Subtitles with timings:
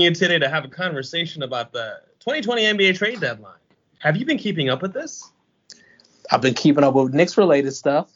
[0.00, 3.58] You today to have a conversation about the 2020 NBA trade deadline.
[3.98, 5.30] Have you been keeping up with this?
[6.30, 8.10] I've been keeping up with Knicks related stuff.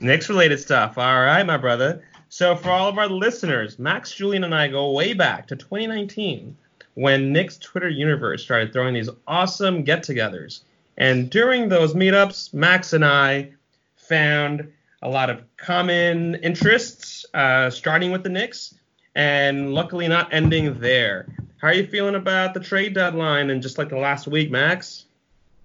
[0.00, 0.98] Knicks related stuff.
[0.98, 2.02] All right, my brother.
[2.28, 6.56] So for all of our listeners, Max, Julian, and I go way back to 2019
[6.94, 10.62] when Knicks Twitter universe started throwing these awesome get-togethers.
[10.96, 13.52] And during those meetups, Max and I
[13.94, 18.74] found a lot of common interests, uh, starting with the Knicks,
[19.18, 21.26] and luckily not ending there.
[21.60, 25.06] How are you feeling about the trade deadline and just like the last week, Max?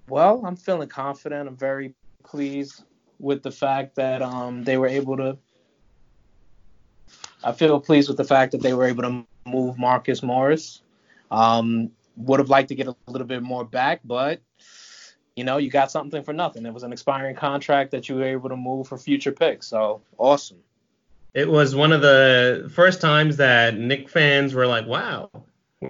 [0.10, 1.48] Well, I'm feeling confident.
[1.48, 2.84] I'm very pleased
[3.20, 5.38] with the fact that um, they were able to.
[7.44, 10.82] I feel pleased with the fact that they were able to move Marcus Morris.
[11.30, 14.42] Um, would have liked to get a little bit more back, but
[15.36, 16.66] you know, you got something for nothing.
[16.66, 19.68] It was an expiring contract that you were able to move for future picks.
[19.68, 20.58] So awesome.
[21.34, 25.32] It was one of the first times that Knick fans were like, "Wow,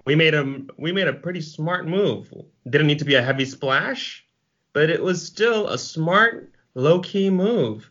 [0.05, 2.33] we made a we made a pretty smart move.
[2.69, 4.25] Didn't need to be a heavy splash,
[4.71, 7.89] but it was still a smart, low key move."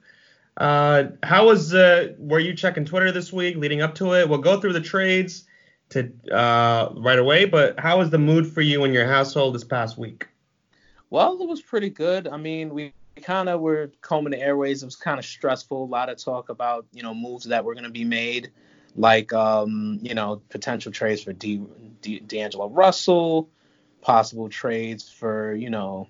[0.56, 4.28] Uh, how was uh, were you checking Twitter this week leading up to it?
[4.28, 5.44] We'll go through the trades
[5.90, 9.64] to uh, right away, but how was the mood for you in your household this
[9.64, 10.26] past week?
[11.10, 12.28] Well, it was pretty good.
[12.28, 14.82] I mean, we kind of were combing the airways.
[14.82, 15.84] It was kind of stressful.
[15.84, 18.50] A lot of talk about you know moves that were going to be made,
[18.96, 21.62] like um, you know potential trades for D,
[22.00, 23.50] D, D'Angelo Russell,
[24.00, 26.08] possible trades for you know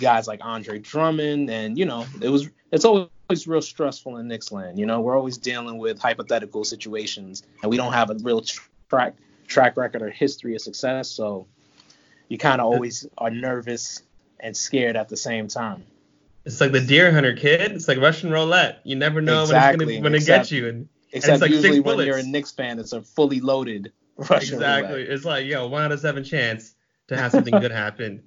[0.00, 3.08] guys like Andre Drummond, and you know it was it's always
[3.46, 4.78] real stressful in Knicks land.
[4.78, 8.44] You know we're always dealing with hypothetical situations, and we don't have a real
[8.88, 9.14] track
[9.46, 11.46] track record or history of success, so
[12.28, 14.02] you kind of always are nervous
[14.40, 15.84] and scared at the same time.
[16.48, 17.72] It's like the deer hunter kid.
[17.72, 18.80] It's like Russian roulette.
[18.82, 19.84] You never know exactly.
[19.84, 20.68] when it's gonna when except, it gets you.
[20.68, 24.54] And, except and like usually when you're a Knicks fan, it's a fully loaded Russian
[24.54, 24.94] exactly.
[24.94, 25.12] roulette.
[25.12, 26.74] It's like yo, one out of seven chance
[27.08, 28.22] to have something good happen.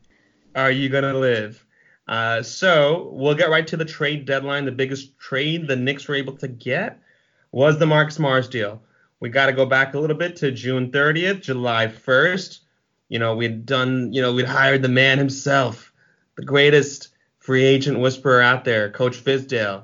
[0.56, 1.66] Are you gonna live?
[2.08, 4.66] Uh, so we'll get right to the trade deadline.
[4.66, 7.00] The biggest trade the Knicks were able to get
[7.52, 8.84] was the Marcus Morris deal.
[9.20, 12.60] We got to go back a little bit to June 30th, July 1st.
[13.08, 15.94] You know, we'd done, you know, we'd hired the man himself,
[16.38, 17.11] the greatest
[17.42, 19.84] free agent whisperer out there, Coach Fizdale,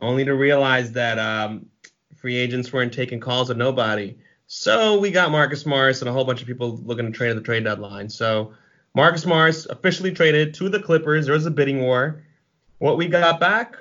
[0.00, 1.66] only to realize that um,
[2.14, 4.16] free agents weren't taking calls of nobody.
[4.46, 7.36] So we got Marcus Morris and a whole bunch of people looking to trade at
[7.36, 8.08] the trade deadline.
[8.10, 8.52] So
[8.94, 11.24] Marcus Morris officially traded to the Clippers.
[11.24, 12.22] There was a bidding war.
[12.78, 13.76] What we got back,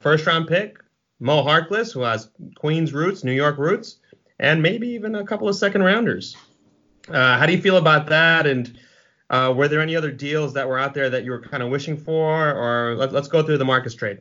[0.00, 0.78] first round pick,
[1.20, 3.98] Mo Harkless, who has Queens roots, New York roots,
[4.40, 6.36] and maybe even a couple of second rounders.
[7.08, 8.46] Uh, how do you feel about that?
[8.46, 8.76] And
[9.32, 11.70] uh, were there any other deals that were out there that you were kind of
[11.70, 14.20] wishing for, or let, us go through the Marcus trade?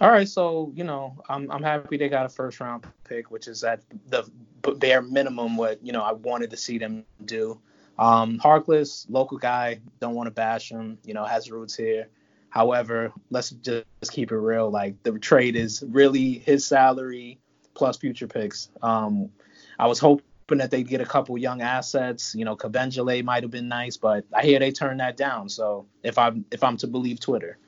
[0.00, 3.48] All right, so you know, I'm I'm happy they got a first round pick, which
[3.48, 4.30] is at the
[4.76, 7.60] bare minimum what you know I wanted to see them do.
[7.98, 12.08] Um, Harkless, local guy, don't want to bash him, you know, has roots here.
[12.48, 14.70] However, let's just keep it real.
[14.70, 17.38] Like the trade is really his salary
[17.74, 18.70] plus future picks.
[18.82, 19.30] Um,
[19.78, 22.34] I was hoping hoping that they'd get a couple young assets.
[22.34, 25.48] You know, Kabengele might have been nice, but I hear they turned that down.
[25.48, 27.58] So if I'm if I'm to believe Twitter.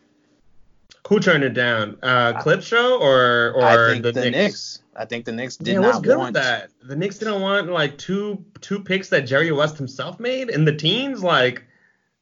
[1.09, 1.99] Who turned it down?
[2.03, 4.37] Uh, Clip Show or or I think the, the Knicks?
[4.37, 4.83] Knicks?
[4.97, 6.71] I think the Knicks did yeah, not what's good want with that.
[6.83, 10.75] The Knicks didn't want like two two picks that Jerry West himself made in the
[10.75, 11.23] teens.
[11.23, 11.65] Like,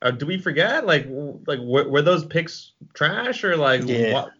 [0.00, 0.86] uh, do we forget?
[0.86, 1.06] Like,
[1.46, 4.12] like were, were those picks trash or like yeah.
[4.12, 4.32] what?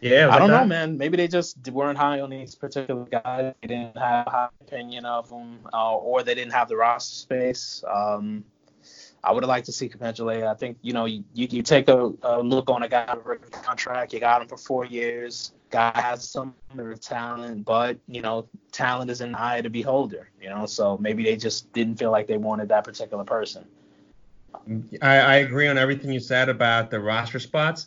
[0.00, 0.60] Yeah, I don't that.
[0.60, 0.96] know, man.
[0.96, 3.54] Maybe they just weren't high on these particular guys.
[3.62, 7.16] They didn't have a high opinion of them, uh, or they didn't have the roster
[7.16, 7.82] space.
[7.88, 8.44] Um,
[9.24, 10.46] I would have liked to see Kabengele.
[10.46, 13.28] I think you know you, you take a, a look on a guy with a
[13.28, 14.12] rookie contract.
[14.12, 15.52] You got him for four years.
[15.70, 16.54] Guy has some
[17.00, 20.30] talent, but you know talent is in the eye of the beholder.
[20.40, 23.66] You know, so maybe they just didn't feel like they wanted that particular person.
[25.02, 27.86] I, I agree on everything you said about the roster spots.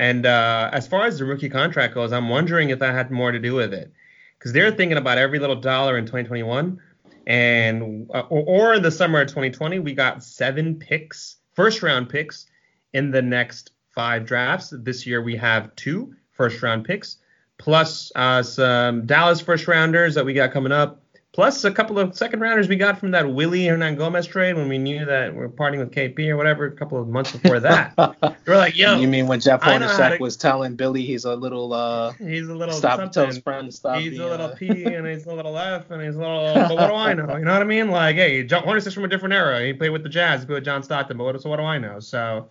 [0.00, 3.32] And uh, as far as the rookie contract goes, I'm wondering if that had more
[3.32, 3.92] to do with it,
[4.38, 6.80] because they're thinking about every little dollar in 2021,
[7.26, 12.46] and uh, or, or the summer of 2020, we got seven picks, first round picks,
[12.94, 14.72] in the next five drafts.
[14.74, 17.18] This year we have two first round picks,
[17.58, 22.16] plus uh, some Dallas first rounders that we got coming up, Plus a couple of
[22.16, 25.48] second rounders we got from that Willy Hernangomez trade when we knew that we are
[25.48, 27.94] parting with KP or whatever a couple of months before that.
[27.96, 28.98] we are like, yo.
[28.98, 30.22] You mean when Jeff Hornacek to...
[30.22, 33.28] was telling Billy he's a little uh he's a little stop something.
[33.28, 34.56] his friend stop He's being, a little uh...
[34.56, 37.36] P and he's a little F and he's a little but what do I know?
[37.36, 37.90] You know what I mean?
[37.90, 39.64] Like, hey, John Hornacek's from a different era.
[39.64, 41.62] He played with the Jazz, he played with John Stockton, but what, so what do
[41.62, 42.00] I know?
[42.00, 42.48] So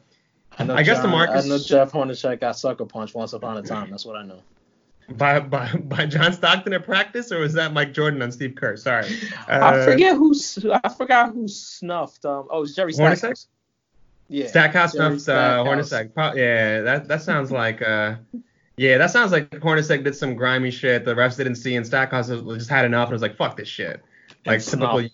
[0.58, 3.58] I, know I guess the Marcus I know Jeff Hornacek got sucker punched once upon
[3.58, 3.90] a time.
[3.90, 4.40] That's what I know.
[5.18, 8.78] By by by John Stockton at practice, or was that Mike Jordan on Steve Kerr?
[8.78, 9.08] Sorry,
[9.48, 10.34] I forget who
[10.84, 12.26] I forgot who snuffed.
[12.26, 13.46] Um, oh, it was Jerry Hornacek?
[14.28, 14.48] Yeah.
[14.48, 16.14] Stackhouse Jerry snuffed uh, Hornacek.
[16.14, 18.16] Pro- yeah, that that sounds like uh,
[18.78, 21.06] yeah, that sounds like Hornacek did some grimy shit.
[21.06, 24.02] The refs didn't see, and Stackhouse just had enough and was like, "Fuck this shit."
[24.46, 25.10] Like typical, yeah,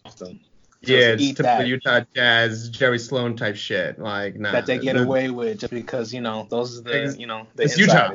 [0.81, 1.67] it's typical that.
[1.67, 3.97] Utah Jazz, Jerry Sloan type shit.
[3.97, 7.25] Like, nah, that they get away with just because you know those are the you
[7.27, 8.13] know the it's Utah.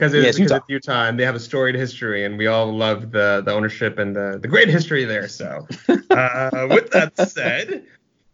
[0.00, 0.56] Because it's, Utah.
[0.56, 3.98] it's Utah and they have a storied history and we all love the, the ownership
[3.98, 5.28] and the, the great history there.
[5.28, 7.84] So, uh, with that said,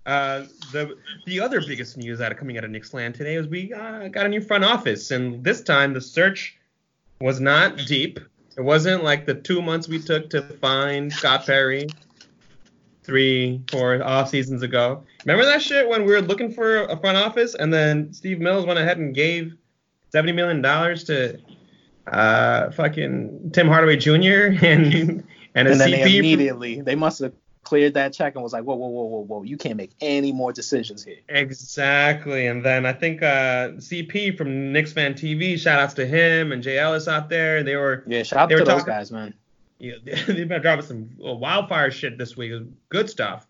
[0.06, 0.96] uh, the
[1.26, 4.06] the other biggest news out of coming out of Knicks land today was we uh,
[4.06, 6.56] got a new front office and this time the search
[7.20, 8.20] was not deep.
[8.56, 11.88] It wasn't like the two months we took to find Scott Perry
[13.02, 15.02] three, four off seasons ago.
[15.24, 18.66] Remember that shit when we were looking for a front office and then Steve Mills
[18.66, 19.56] went ahead and gave
[20.16, 21.38] seventy million dollars to
[22.06, 24.10] uh fucking Tim Hardaway Jr.
[24.64, 26.04] and and a And then CP.
[26.04, 27.34] they immediately they must have
[27.64, 30.32] cleared that check and was like, whoa, whoa, whoa, whoa, whoa, you can't make any
[30.32, 31.16] more decisions here.
[31.28, 36.50] Exactly, and then I think uh CP from Knicks Fan TV, shout outs to him
[36.52, 37.62] and Jay Ellis out there.
[37.62, 39.34] They were Yeah, shout out They to were those talking- guys, man.
[39.78, 42.52] you know, they've been dropping some uh, wildfire shit this week.
[42.88, 43.46] Good stuff.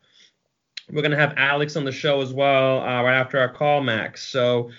[0.91, 4.27] We're gonna have Alex on the show as well uh, right after our call, Max.
[4.27, 4.71] So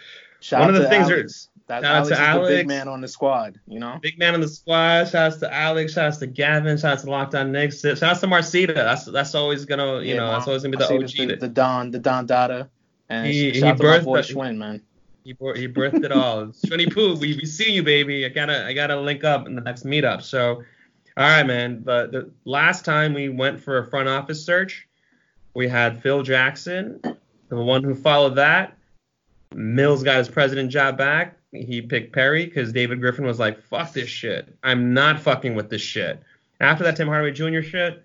[0.41, 1.49] Shout One out of the to things are- Alex.
[1.67, 2.47] That shout out Alex to is the Alex.
[2.49, 3.99] big man on the squad, you know.
[4.01, 5.09] big man on the squad.
[5.09, 5.93] Shout outs to Alex.
[5.93, 6.77] Shout outs to Gavin.
[6.77, 7.81] Shout outs to Locked On Knicks.
[7.81, 8.73] Shout outs to Marcita.
[8.73, 11.27] That's that's always gonna you Yeah, know that's always gonna be the OG.
[11.29, 12.69] the, the Don, the Don Dada,
[13.09, 14.81] and He- he out to birthed boy the- Schwinn, man.
[15.25, 16.45] He, he birthed it all.
[16.65, 18.25] Shwinny Poo, we, we see you, baby.
[18.25, 20.21] I gotta I gotta link up in the next meetup.
[20.21, 20.63] So, all
[21.17, 21.81] right, man.
[21.81, 24.87] But the last time we went for a front office search,
[25.53, 27.01] we had Phil Jackson,
[27.49, 28.77] the one who followed that.
[29.53, 31.36] Mills got his president job back.
[31.51, 34.53] He picked Perry because David Griffin was like, "Fuck this shit.
[34.63, 36.21] I'm not fucking with this shit."
[36.59, 37.61] After that Tim Hardaway Jr.
[37.61, 38.03] shit,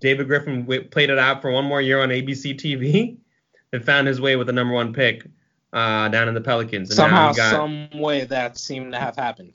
[0.00, 3.16] David Griffin w- played it out for one more year on ABC TV,
[3.72, 5.24] and found his way with the number one pick
[5.72, 6.90] uh, down in the Pelicans.
[6.90, 9.52] And Somehow, got, some way that seemed to have happened.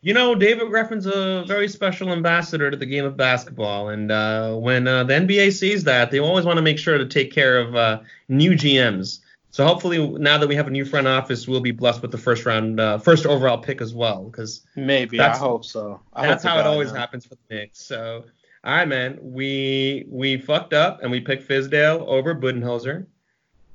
[0.00, 4.54] you know, David Griffin's a very special ambassador to the game of basketball, and uh,
[4.56, 7.58] when uh, the NBA sees that, they always want to make sure to take care
[7.58, 9.20] of uh, new GMs.
[9.52, 12.16] So hopefully, now that we have a new front office, we'll be blessed with the
[12.16, 16.00] first round, uh, first overall pick as well, because Maybe I hope so.
[16.14, 17.00] I that's hope how it always man.
[17.00, 17.78] happens for the Knicks.
[17.80, 18.24] So,
[18.64, 23.04] all right, man, we we fucked up and we picked Fizdale over Budenholzer.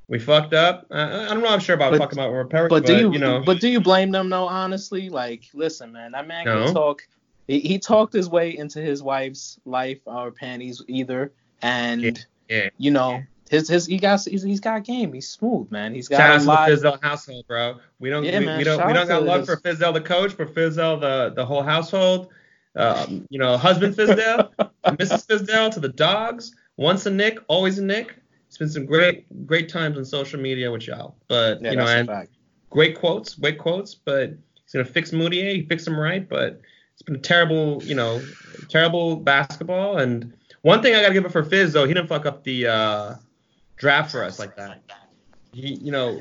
[0.08, 0.88] We fucked up.
[0.90, 1.50] Uh, I don't know.
[1.50, 3.80] I'm sure about But- fucking about Perry, But do you, you know, but do you
[3.80, 4.48] blame them though?
[4.48, 6.66] Honestly, like, listen, man, that man No.
[6.66, 7.08] can talk.
[7.48, 12.70] He, he talked his way into his wife's life or panties either, and yeah.
[12.80, 15.14] you know, his his he got he's, he's got game.
[15.14, 15.94] He's smooth, man.
[15.94, 16.70] He's got out a to lot.
[16.70, 17.80] the Fizdale household, bro.
[18.00, 20.02] We don't Yeah, we, man, we don't shout we don't got love for Fizdale the
[20.02, 22.30] coach, but Fizdale the the whole household.
[22.76, 24.52] Um, you know, husband Fizdale,
[24.86, 25.26] Mrs.
[25.26, 26.56] Fizdale to the dogs.
[26.78, 28.16] Once a Knick, always a Knick.
[28.48, 31.16] It's been some great great times on social media with y'all.
[31.28, 32.28] But Yeah, you know, and
[32.70, 33.96] great quotes, great quotes.
[33.96, 34.32] But
[34.64, 35.56] he's gonna fix Mudiay.
[35.56, 36.62] He fixed him right, but
[36.94, 38.22] it's been a terrible, you know,
[38.70, 39.98] terrible basketball.
[39.98, 42.68] And one thing I gotta give it for Fizz though, he didn't fuck up the
[42.68, 43.16] uh,
[43.78, 44.82] draft for us like that.
[45.54, 46.20] He, you know,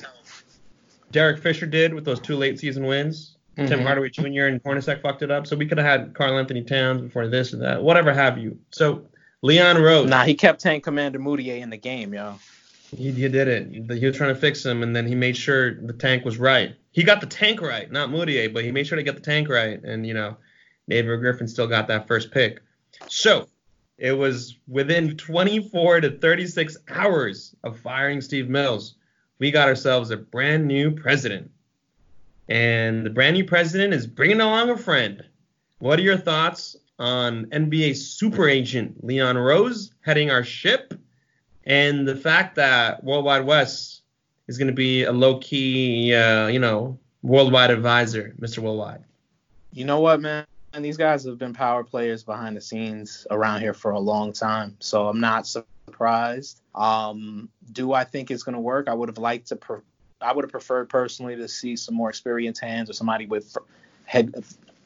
[1.10, 3.36] Derek Fisher did with those two late season wins.
[3.56, 3.82] Tim Mhm.
[3.84, 4.22] Hardaway Jr.
[4.46, 5.46] and Hornacek fucked it up.
[5.46, 8.58] So we could have had Karl-Anthony Towns before this and that, whatever have you.
[8.70, 9.06] So
[9.42, 12.38] Leon Rose, Nah, he kept Tank Commander Mudiay in the game, yo.
[12.94, 13.96] he, he did it.
[13.98, 16.74] He was trying to fix him, and then he made sure the tank was right.
[16.92, 19.48] He got the tank right, not Mudiay, but he made sure to get the tank
[19.48, 19.82] right.
[19.82, 20.36] And you know,
[20.88, 22.60] David Griffin still got that first pick.
[23.08, 23.48] So
[23.98, 28.94] it was within 24 to 36 hours of firing Steve Mills,
[29.38, 31.50] we got ourselves a brand new president.
[32.48, 35.24] And the brand new president is bringing along a friend.
[35.78, 40.94] What are your thoughts on NBA super agent Leon Rose heading our ship?
[41.66, 44.02] and the fact that Worldwide West
[44.46, 48.58] is going to be a low key, uh, you know, worldwide advisor, Mr.
[48.58, 49.02] Worldwide.
[49.72, 50.46] You know what, man?
[50.76, 54.34] And these guys have been power players behind the scenes around here for a long
[54.34, 56.60] time, so I'm not surprised.
[56.74, 58.86] Um, do I think it's going to work?
[58.86, 59.58] I would have liked to.
[60.20, 63.56] I would have preferred personally to see some more experienced hands or somebody with
[64.04, 64.34] head,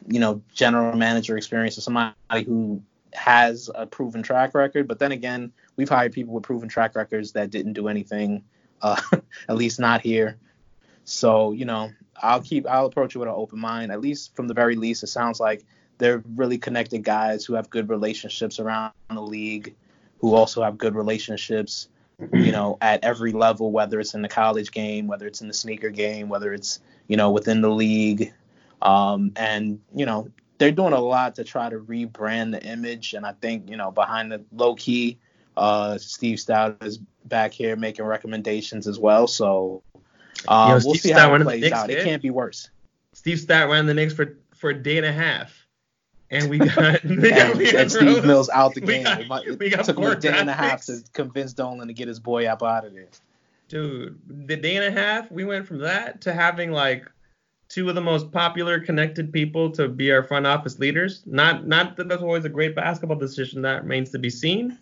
[0.06, 2.14] you know, general manager experience or somebody
[2.46, 2.80] who
[3.12, 4.86] has a proven track record.
[4.86, 8.44] But then again, we've hired people with proven track records that didn't do anything,
[8.80, 9.00] uh,
[9.48, 10.36] at least not here.
[11.02, 11.90] So you know,
[12.22, 13.90] I'll keep I'll approach it with an open mind.
[13.90, 15.64] At least from the very least, it sounds like
[16.00, 19.74] they're really connected guys who have good relationships around the league,
[20.18, 21.88] who also have good relationships,
[22.32, 25.54] you know, at every level, whether it's in the college game, whether it's in the
[25.54, 28.32] sneaker game, whether it's you know within the league,
[28.82, 30.28] um, and you know,
[30.58, 33.90] they're doing a lot to try to rebrand the image, and I think you know
[33.90, 35.18] behind the low key,
[35.56, 39.26] uh, Steve Stoute is back here making recommendations as well.
[39.26, 39.82] So
[40.48, 41.90] uh, Yo, we'll see how it plays out.
[41.90, 42.70] It can't be worse.
[43.12, 45.59] Steve Stoute ran the Knicks for for a day and a half.
[46.30, 49.04] And we got, and, and Steve Mills out the game.
[49.18, 51.88] We got, we got it took him a day and a half to convince Dolan
[51.88, 53.08] to get his boy up out of there.
[53.68, 57.10] Dude, the day and a half, we went from that to having like
[57.68, 61.22] two of the most popular connected people to be our front office leaders.
[61.26, 64.78] Not not that that's always a great basketball decision that remains to be seen.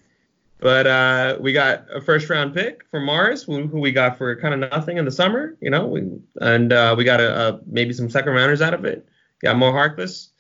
[0.61, 4.35] But uh, we got a first round pick for Morris, who, who we got for
[4.37, 6.03] kind of nothing in the summer, you know, we,
[6.41, 9.07] and uh, we got a, a, maybe some second rounders out of it.
[9.41, 10.31] Got Mo Harkless.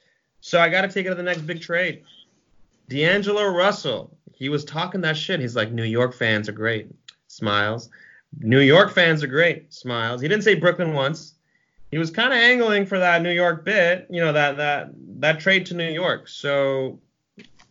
[0.40, 2.04] So I got to take it to the next big trade.
[2.88, 5.40] D'Angelo Russell, he was talking that shit.
[5.40, 6.88] He's like, New York fans are great.
[7.26, 7.90] Smiles.
[8.38, 9.72] New York fans are great.
[9.72, 10.20] Smiles.
[10.20, 11.34] He didn't say Brooklyn once.
[11.90, 14.90] He was kind of angling for that New York bit, you know, that that
[15.20, 16.28] that trade to New York.
[16.28, 17.00] So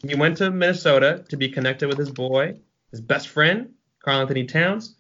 [0.06, 2.56] he went to Minnesota to be connected with his boy,
[2.92, 3.70] his best friend,
[4.04, 4.96] Karl-Anthony Towns.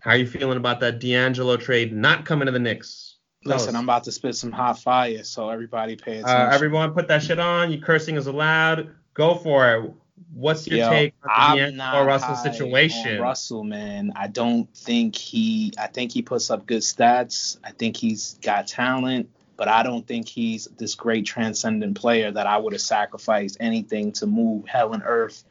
[0.00, 3.09] How are you feeling about that D'Angelo trade not coming to the Knicks?
[3.44, 6.48] Listen, I'm about to spit some hot fire, so everybody pay uh, attention.
[6.48, 7.72] Uh, everyone, put that shit on.
[7.72, 8.90] You cursing is allowed.
[9.14, 9.92] Go for it.
[10.34, 13.20] What's your Yo, take on the D'Angelo Russell situation?
[13.20, 15.72] Russell, man, I don't think he.
[15.78, 17.56] I think he puts up good stats.
[17.64, 19.30] I think he's got talent
[19.60, 24.12] but I don't think he's this great transcendent player that I would have sacrificed anything
[24.12, 25.44] to move hell and earth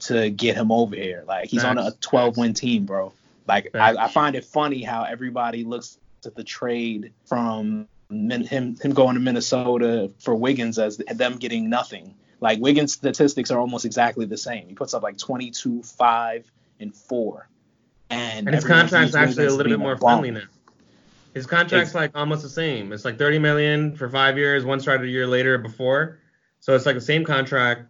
[0.00, 1.24] to get him over here.
[1.26, 1.80] Like he's Thanks.
[1.80, 3.14] on a 12 win team, bro.
[3.48, 8.92] Like I, I, find it funny how everybody looks at the trade from him him
[8.92, 12.14] going to Minnesota for Wiggins as them getting nothing.
[12.40, 14.68] Like Wiggins' statistics are almost exactly the same.
[14.68, 16.50] He puts up like 22, 5,
[16.80, 17.48] and 4.
[18.10, 20.42] And, and his contract's actually a little bit more friendly now.
[21.34, 22.92] His contract's it's, like almost the same.
[22.92, 24.64] It's like 30 million for five years.
[24.64, 26.18] One started a year later before,
[26.60, 27.86] so it's like the same contract.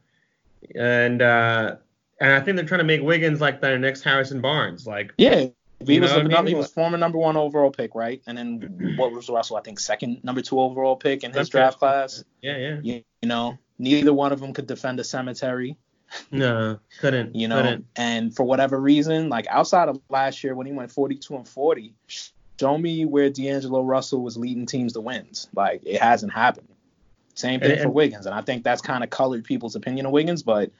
[0.76, 1.76] And uh,
[2.20, 4.86] and I think they're trying to make Wiggins like their next Harrison Barnes.
[4.86, 5.46] Like yeah,
[5.86, 6.46] he was I mean?
[6.46, 8.22] he was former number one overall pick, right?
[8.26, 9.56] And then what was Russell?
[9.56, 12.24] I think second number two overall pick in his draft class.
[12.40, 12.80] Yeah, yeah.
[12.82, 15.76] You, you, know, neither one of them could defend a cemetery.
[16.30, 17.34] No, couldn't.
[17.34, 17.86] you know, couldn't.
[17.96, 21.94] and for whatever reason, like outside of last year when he went 42 and 40,
[22.60, 25.48] show me where D'Angelo Russell was leading teams to wins.
[25.54, 26.68] Like it hasn't happened.
[27.34, 30.12] Same thing and, for Wiggins, and I think that's kind of colored people's opinion of
[30.12, 30.42] Wiggins.
[30.42, 30.70] But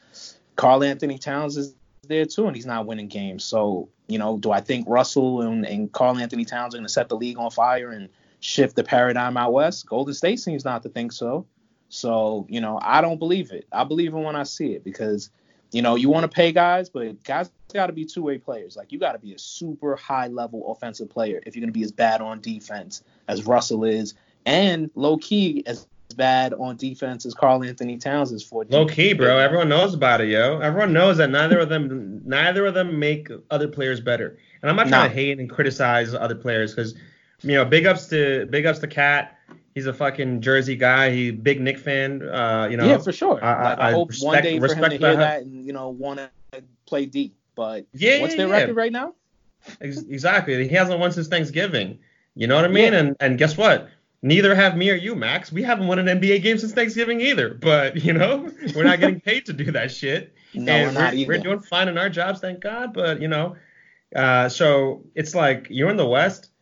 [0.56, 1.74] Karl-Anthony Towns is
[2.08, 3.44] there too, and he's not winning games.
[3.44, 7.08] So you know, do I think Russell and, and Karl-Anthony Towns are going to set
[7.08, 8.08] the league on fire and
[8.40, 9.86] shift the paradigm out west?
[9.86, 11.46] Golden State seems not to think so.
[11.88, 13.66] So you know, I don't believe it.
[13.72, 15.30] I believe it when I see it because
[15.70, 18.76] you know, you want to pay guys, but guys got to be two way players.
[18.76, 21.78] Like you got to be a super high level offensive player if you're going to
[21.78, 27.26] be as bad on defense as Russell is, and low key as bad on defense
[27.26, 28.64] as Karl-Anthony Towns is for.
[28.68, 29.38] Low key, bro.
[29.38, 30.58] Everyone knows about it, yo.
[30.60, 34.38] Everyone knows that neither of them, neither of them make other players better.
[34.62, 36.94] And I'm not trying to hate and criticize other players because,
[37.42, 39.36] you know, big ups to big ups to Cat
[39.74, 41.10] he's a fucking Jersey guy.
[41.10, 42.22] He big Knick fan.
[42.22, 42.86] Uh, you know.
[42.86, 43.42] Yeah, for sure.
[43.42, 45.72] I, like, I, I hope respect, one day for him to hear that and you
[45.72, 46.30] know want to
[46.86, 47.36] play deep.
[47.54, 48.54] But yeah, what's their yeah.
[48.54, 49.14] record right now?
[49.80, 50.66] Exactly.
[50.68, 51.98] He hasn't won since Thanksgiving.
[52.34, 52.92] You know what I mean?
[52.92, 52.98] Yeah.
[53.00, 53.88] And and guess what?
[54.22, 55.50] Neither have me or you, Max.
[55.50, 57.54] We haven't won an NBA game since Thanksgiving either.
[57.54, 60.34] But you know, we're not getting paid to do that shit.
[60.54, 62.94] No, and we're, not we're, we're doing fine in our jobs, thank God.
[62.94, 63.56] But you know,
[64.14, 66.52] uh, so it's like you're in the West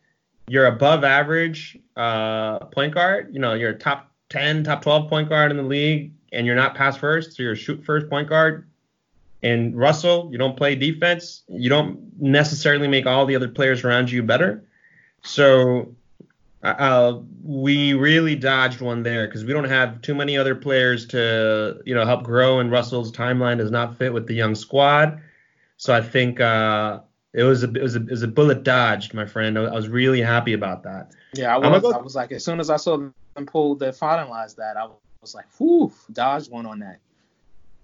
[0.51, 3.33] you're above average uh, point guard.
[3.33, 6.57] You know, you're a top 10, top 12 point guard in the league, and you're
[6.57, 8.67] not pass first, so you're a shoot first point guard.
[9.43, 11.43] And Russell, you don't play defense.
[11.47, 14.65] You don't necessarily make all the other players around you better.
[15.23, 15.95] So
[16.63, 21.81] uh, we really dodged one there because we don't have too many other players to
[21.85, 25.21] you know help grow, and Russell's timeline does not fit with the young squad.
[25.77, 26.99] So I think uh,
[27.33, 29.57] it was a it was a, it was a bullet dodged, my friend.
[29.57, 31.11] I, was really happy about that.
[31.33, 31.81] Yeah, I was.
[31.81, 33.13] Go, I was like, as soon as I saw them
[33.47, 34.87] pull the finalize that, I
[35.21, 36.99] was like, whew, dodged one on that.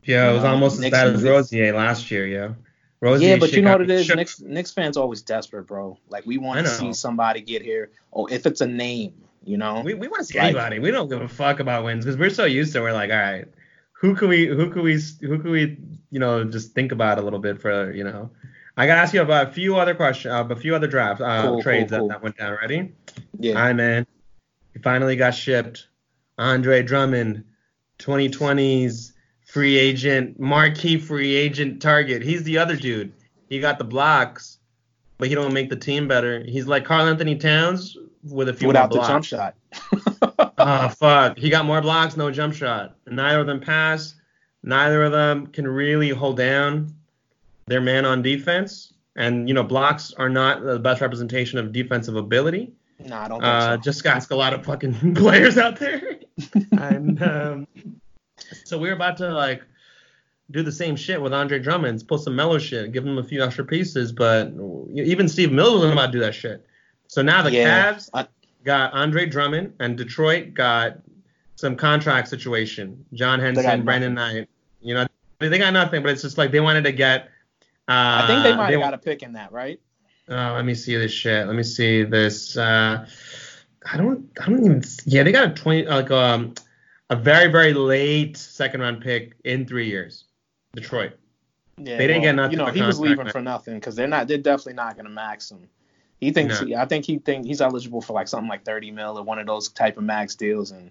[0.04, 2.54] Yeah, it was um, almost as bad as Rozier last year, yeah.
[3.00, 4.10] Rozier yeah, but you know what it is?
[4.10, 5.98] Knicks, Knicks fans always desperate, bro.
[6.10, 7.92] Like we want to see somebody get here.
[8.12, 9.14] Oh, if it's a name,
[9.44, 9.82] you know.
[9.82, 10.80] We, we want to see like, anybody.
[10.80, 12.80] We don't give a fuck about wins because we're so used to.
[12.80, 12.82] It.
[12.82, 13.46] We're like, all right,
[13.92, 15.78] who can we, who can we, who can we,
[16.10, 18.32] you know, just think about a little bit for, you know.
[18.76, 21.44] I gotta ask you about a few other questions, uh, a few other drafts, uh,
[21.44, 22.08] cool, trades cool, cool.
[22.10, 22.58] That, that went down.
[22.62, 22.94] Ready?
[23.40, 23.54] Yeah.
[23.54, 24.06] Right, man.
[24.74, 25.88] He finally got shipped.
[26.38, 27.44] Andre Drummond,
[27.98, 29.14] 2020's
[29.58, 32.22] free agent, marquee free agent target.
[32.22, 33.12] He's the other dude.
[33.50, 34.60] He got the blocks,
[35.18, 36.44] but he don't make the team better.
[36.44, 38.94] He's like Karl-Anthony Towns with a few blocks.
[38.94, 39.56] without the jump shot.
[40.60, 42.98] oh fuck, he got more blocks, no jump shot.
[43.08, 44.14] Neither of them pass.
[44.62, 46.94] Neither of them can really hold down
[47.66, 48.94] their man on defense.
[49.16, 52.74] And you know, blocks are not the best representation of defensive ability.
[53.04, 53.82] No, I don't think Uh, so.
[53.82, 56.20] just ask a lot of fucking players out there.
[56.74, 57.68] and um,
[58.64, 59.62] so we're about to like
[60.52, 63.44] do the same shit with Andre Drummond, pull some mellow shit, give him a few
[63.44, 64.12] extra pieces.
[64.12, 64.54] But
[64.94, 66.66] even Steve Mills was about to do that shit.
[67.08, 67.94] So now the Yeah.
[67.94, 68.28] Cavs I-
[68.64, 71.00] got Andre Drummond, and Detroit got
[71.56, 73.06] some contract situation.
[73.14, 74.50] John Henson, Brandon Knight.
[74.82, 75.08] You know,
[75.40, 77.30] they got nothing, but it's just like they wanted to get.
[77.90, 79.80] Uh, I think they might have got a pick in that, right?
[80.30, 81.48] uh, let me see this shit.
[81.48, 82.58] Let me see this.
[82.58, 83.08] Uh,
[83.92, 84.30] I don't.
[84.42, 84.84] I don't even.
[85.06, 86.54] Yeah, they got a twenty like um
[87.10, 90.26] a very very late second round pick in three years.
[90.74, 91.14] Detroit.
[91.78, 94.28] Yeah, They didn't get nothing You know, he was leaving for nothing because they're not.
[94.28, 95.70] They're definitely not going to max him.
[96.20, 96.60] He thinks.
[96.62, 96.68] No.
[96.68, 99.38] He, I think he think he's eligible for like something like 30 mil or one
[99.38, 100.72] of those type of max deals.
[100.72, 100.90] And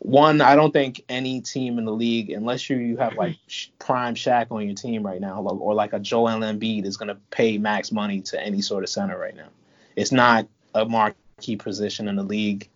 [0.00, 3.36] one, I don't think any team in the league, unless you you have like
[3.78, 7.08] prime Shaq on your team right now, or, or like a Joel Embiid, is going
[7.08, 9.48] to pay max money to any sort of center right now.
[9.94, 12.68] It's not a marquee position in the league.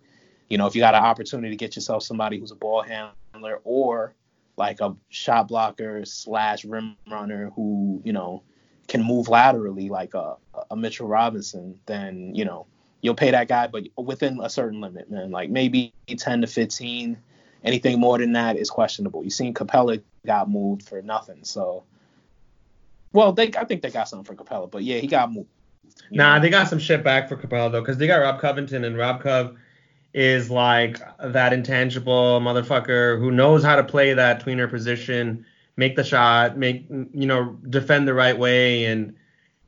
[0.51, 3.61] You know, if you got an opportunity to get yourself somebody who's a ball handler
[3.63, 4.13] or
[4.57, 8.43] like a shot blocker slash rim runner who you know
[8.89, 10.35] can move laterally like a,
[10.69, 12.67] a Mitchell Robinson, then you know
[12.99, 15.31] you'll pay that guy, but within a certain limit, man.
[15.31, 17.17] Like maybe 10 to 15.
[17.63, 19.23] Anything more than that is questionable.
[19.23, 21.83] You seen Capela got moved for nothing, so.
[23.13, 25.47] Well, they I think they got something for Capela, but yeah, he got moved.
[26.11, 26.41] Nah, know?
[26.41, 29.21] they got some shit back for Capela though, because they got Rob Covington, and Rob
[29.21, 29.55] Cov
[30.13, 35.45] is like that intangible motherfucker who knows how to play that tweener position,
[35.77, 39.15] make the shot, make you know defend the right way, and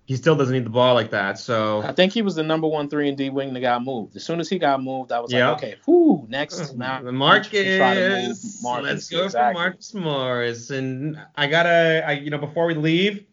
[0.06, 1.40] he still doesn't need the ball like that.
[1.40, 4.16] So I think he was the number one three and D wing that got moved.
[4.18, 5.52] As soon as he got moved, I was Yeah.
[5.52, 9.54] like, okay, whoo, next now Marcus, to move Marcus, let's go exactly.
[9.54, 10.70] for Marcus Morris.
[10.72, 13.26] And I gotta, I, you know, before we leave,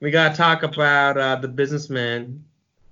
[0.00, 2.44] we gotta talk about uh, the businessman,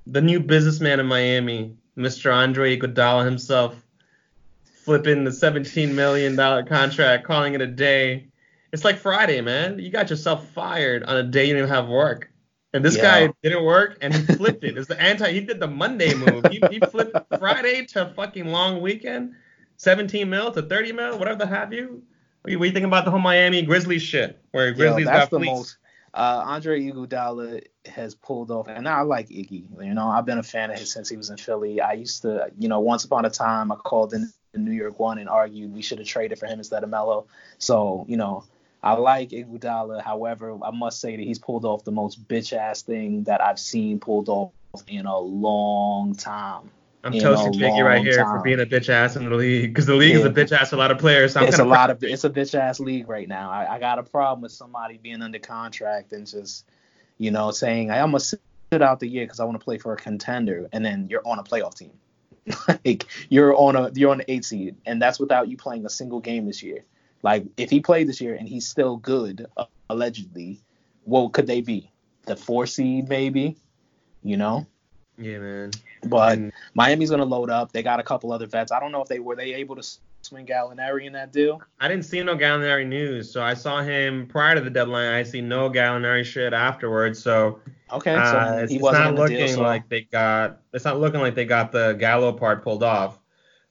[0.06, 2.32] the new businessman in Miami, Mr.
[2.34, 3.74] Andre Iguodala himself,
[4.84, 8.28] flipping the 17 million dollar contract, calling it a day.
[8.72, 9.78] It's like Friday, man.
[9.78, 12.30] You got yourself fired on a day you didn't have work.
[12.74, 13.26] And this Yeah.
[13.26, 14.76] guy didn't work, and he flipped it.
[14.76, 15.32] It's the anti.
[15.32, 16.44] He did the Monday move.
[16.50, 19.34] He, he flipped Friday to fucking long weekend,
[19.78, 22.02] 17 mil to 30 mil, whatever the have you.
[22.42, 25.06] What do you, what you think about the whole Miami Grizzlies shit, where Yo, Grizzlies
[25.06, 25.78] that's got fleeced?
[26.16, 29.64] Uh, Andre Iguodala has pulled off, and I like Iggy.
[29.84, 31.82] You know, I've been a fan of his since he was in Philly.
[31.82, 34.98] I used to, you know, once upon a time, I called in the New York
[34.98, 37.26] One and argued we should have traded for him instead of Melo.
[37.58, 38.44] So, you know,
[38.82, 40.02] I like Iguodala.
[40.02, 43.58] However, I must say that he's pulled off the most bitch ass thing that I've
[43.58, 44.52] seen pulled off
[44.88, 46.70] in a long time.
[47.06, 49.94] I'm toasting Jiggy right here for being a bitch ass in the league because the
[49.94, 51.34] league is a bitch ass for a lot of players.
[51.34, 53.50] So I'm it's a lot of it's a bitch ass league right now.
[53.50, 56.66] I, I got a problem with somebody being under contract and just
[57.18, 58.40] you know saying I'm gonna sit
[58.72, 61.38] out the year because I want to play for a contender, and then you're on
[61.38, 61.92] a playoff team.
[62.84, 65.90] like you're on a you're on the eight seed, and that's without you playing a
[65.90, 66.84] single game this year.
[67.22, 70.60] Like if he played this year and he's still good, uh, allegedly,
[71.04, 71.90] what could they be?
[72.26, 73.56] The four seed maybe,
[74.22, 74.66] you know.
[75.18, 75.70] Yeah, man.
[76.08, 77.72] But And- Miami's gonna load up.
[77.72, 78.72] They got a couple other vets.
[78.72, 79.86] I don't know if they were they able to
[80.22, 81.60] swing Gallinari in that deal.
[81.80, 85.12] I didn't see no Gallinari news, so I saw him prior to the deadline.
[85.12, 87.22] I see no Gallinari shit afterwards.
[87.22, 87.60] So
[87.92, 89.48] Okay, so uh, it's, he it's wasn't not looking deal.
[89.48, 90.58] So like they got.
[90.72, 93.18] It's not looking like they got the Gallo part pulled off.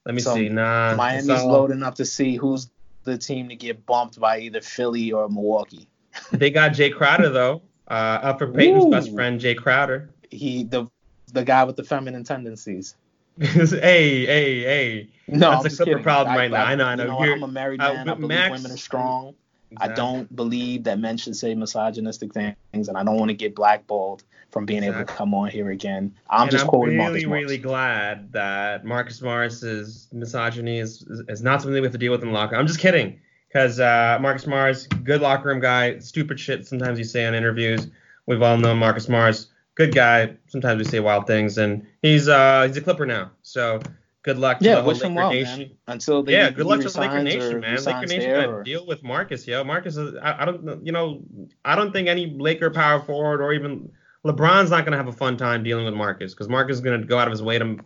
[0.06, 0.48] Let me So see.
[0.50, 2.70] Nah, Miami's all- loading up to see who's
[3.04, 5.88] the team to get bumped by either Philly or Milwaukee.
[6.32, 7.62] They got Jae Crowder though.
[7.88, 8.90] Uh, up for Peyton's Ooh.
[8.92, 10.10] best friend, Jae Crowder.
[10.32, 10.88] He the
[11.32, 12.96] the guy with the feminine tendencies.
[13.40, 15.10] hey, hey, hey.
[15.28, 16.04] No, That's I'm a Clipper kidding.
[16.04, 16.66] problem right now.
[16.66, 17.22] I know, I you know.
[17.24, 18.08] You're- I'm a married man.
[18.08, 19.36] I believe Max- women are strong.
[19.78, 22.56] I don't believe that men should say misogynistic things,
[22.88, 26.14] and I don't want to get blackballed from being able to come on here again.
[26.30, 27.42] I'm and just I'm quoting really, Marcus Morris.
[27.44, 32.14] really glad that Marcus Morris's misogyny is, is, is not something we have to deal
[32.14, 32.56] with in the locker.
[32.56, 37.04] I'm just kidding, because uh, Marcus Morris, good locker room guy, stupid shit sometimes you
[37.04, 37.88] say on interviews.
[38.28, 40.34] We've all known Marcus Morris, good guy.
[40.48, 43.32] Sometimes we say wild things, and he's uh he's a Clipper now.
[43.44, 43.80] So
[44.24, 45.60] good luck to yeah, the whole wish him Laker well, Nation.
[45.60, 45.72] man.
[45.88, 47.84] Until they yeah, good luck to the Laker Nation, man.
[47.84, 49.64] Laker Nation got to or- deal with Marcus, yo.
[49.64, 51.22] Marcus is, I, I don't, you know,
[51.64, 53.92] I don't think any Laker power forward or even
[54.26, 57.20] LeBron's not gonna have a fun time dealing with Marcus because Marcus is gonna go
[57.20, 57.78] out of his way to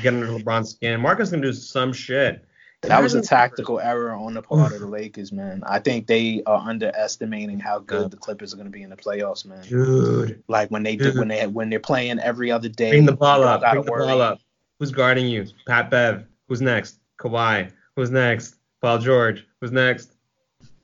[0.00, 1.00] get under LeBron's skin.
[1.00, 2.44] Marcus is gonna do some shit.
[2.82, 5.62] That was a tactical error on the part of the Lakers, man.
[5.64, 8.96] I think they are underestimating how good the Clippers are going to be in the
[8.96, 9.62] playoffs, man.
[9.62, 12.90] Dude, Like when they do, when they when they're playing every other day.
[12.90, 13.60] bring the ball up.
[13.60, 14.06] Bring the worry.
[14.06, 14.40] ball up.
[14.78, 15.46] Who's guarding you?
[15.66, 16.24] Pat Bev.
[16.48, 16.98] Who's next?
[17.18, 17.70] Kawhi.
[17.94, 18.56] Who's next?
[18.80, 19.46] Paul George.
[19.60, 20.12] Who's next?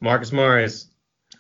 [0.01, 0.87] Marcus Morris.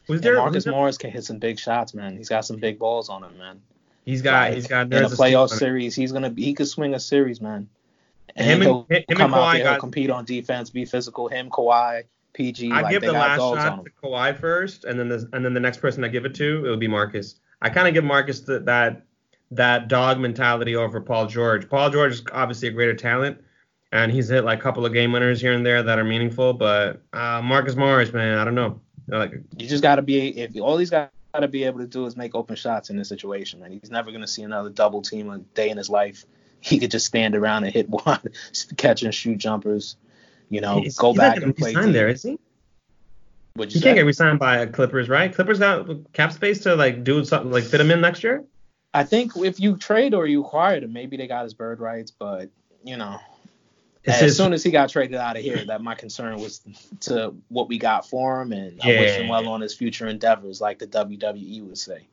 [0.08, 0.36] Who's there?
[0.36, 2.16] Marcus who's Morris can hit some big shots, man.
[2.16, 3.60] He's got some big balls on him, man.
[4.04, 5.94] He's got like, he's got in a playoff series.
[5.94, 7.68] He's gonna be, he could swing a series, man.
[8.36, 11.28] And him and, him come and out there, got, compete on defense, be physical.
[11.28, 12.70] Him, Kawhi, PG.
[12.70, 15.60] I like, give the last shot to Kawhi first, and then the and then the
[15.60, 17.40] next person I give it to, it would be Marcus.
[17.60, 19.02] I kind of give Marcus the, that
[19.50, 21.68] that dog mentality over Paul George.
[21.68, 23.42] Paul George is obviously a greater talent,
[23.92, 26.52] and he's hit like a couple of game winners here and there that are meaningful.
[26.52, 28.80] But uh, Marcus Morris, man, I don't know.
[29.08, 32.04] Like you just got to be if all he's got to be able to do
[32.06, 35.02] is make open shots in this situation, and he's never going to see another double
[35.02, 36.24] team a day in his life.
[36.60, 38.20] He could just stand around and hit one,
[38.76, 39.96] catch and shoot jumpers.
[40.50, 41.74] You know, he's, go he's back and play.
[41.74, 42.38] Signed there, is he?
[43.56, 43.80] You he say?
[43.80, 45.34] can't get re-signed by Clippers, right?
[45.34, 48.44] Clippers got cap space to like do something like fit him in next year.
[48.94, 52.10] I think if you trade or you acquired him, maybe they got his bird rights,
[52.10, 52.50] but
[52.84, 53.18] you know,
[54.06, 56.62] as his, soon as he got traded out of here, that my concern was
[57.00, 58.94] to what we got for him, and yeah.
[58.94, 62.06] I wish him well on his future endeavors, like the WWE would say.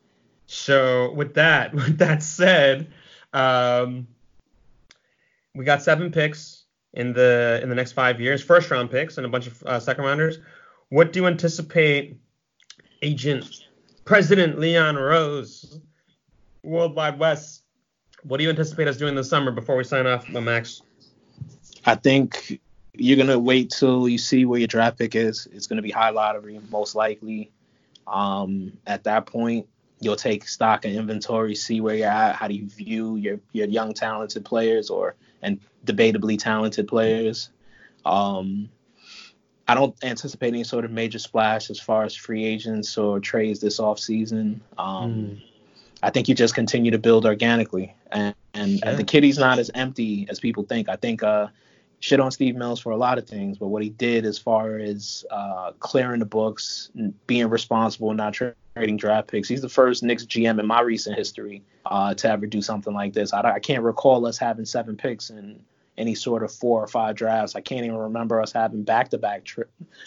[0.46, 2.88] So with that, with that said,
[3.32, 4.06] um,
[5.56, 9.26] we got seven picks in the in the next five years, first round picks and
[9.26, 10.38] a bunch of uh, second rounders.
[10.90, 12.18] What do you anticipate,
[13.02, 13.46] Agent
[14.04, 15.80] President Leon Rose,
[16.62, 17.62] Worldwide West?
[18.22, 20.82] What do you anticipate us doing this summer before we sign off, Max?
[21.86, 22.60] I think
[22.92, 25.48] you're gonna wait till you see where your draft pick is.
[25.52, 27.50] It's gonna be high lottery, most likely.
[28.06, 29.66] Um, at that point,
[30.00, 32.36] you'll take stock and inventory, see where you're at.
[32.36, 35.14] How do you view your your young talented players or
[35.46, 37.50] and debatably talented players?
[38.04, 38.68] Um,
[39.68, 43.60] I don't anticipate any sort of major splash as far as free agents or trades
[43.60, 44.60] this offseason.
[44.78, 45.42] Um, mm.
[46.02, 50.26] I think you just continue to build organically, and, and, the kitty's not as empty
[50.28, 50.88] as people think.
[50.88, 51.48] I think uh,
[52.00, 54.78] shit on Steve Mills for a lot of things, but what he did as far
[54.78, 56.90] as uh, clearing the books,
[57.26, 58.54] being responsible, not trading
[58.96, 59.48] draft picks.
[59.48, 63.12] He's the first Knicks GM in my recent history uh, to ever do something like
[63.12, 63.32] this.
[63.32, 65.60] I, I, can't recall us having seven picks in
[65.96, 67.56] any sort of four or five drafts.
[67.56, 69.64] I can't even remember us having back-to-back tri-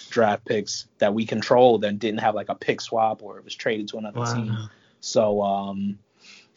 [0.10, 3.56] draft picks that we controlled and didn't have like a pick swap or it was
[3.56, 4.34] traded to another wow.
[4.34, 4.70] team.
[5.00, 6.00] So um,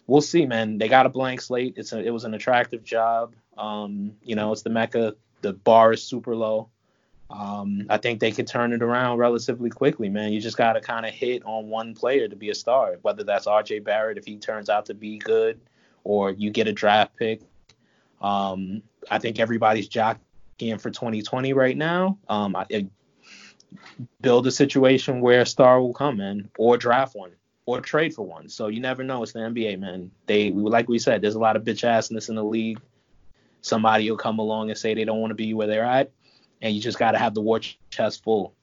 [0.06, 0.78] we'll see, man.
[0.78, 1.74] They got a blank slate.
[1.76, 3.34] It's a, it was an attractive job.
[3.56, 5.14] Um, you know, it's the mecca.
[5.40, 6.68] The bar is super low.
[7.32, 10.32] Um, I think they could turn it around relatively quickly, man.
[10.32, 13.24] You just got to kind of hit on one player to be a star, whether
[13.24, 15.58] that's RJ Barrett if he turns out to be good,
[16.04, 17.40] or you get a draft pick.
[18.20, 22.18] Um, I think everybody's jockeying for 2020 right now.
[22.28, 22.88] Um, I,
[24.20, 27.32] build a situation where a star will come in, or draft one,
[27.64, 28.50] or trade for one.
[28.50, 29.22] So you never know.
[29.22, 30.10] It's the NBA, man.
[30.26, 32.78] They like we said, there's a lot of bitch assness in the league
[33.62, 36.10] somebody will come along and say they don't want to be where they're at,
[36.62, 38.54] and you just got to have the war chest full.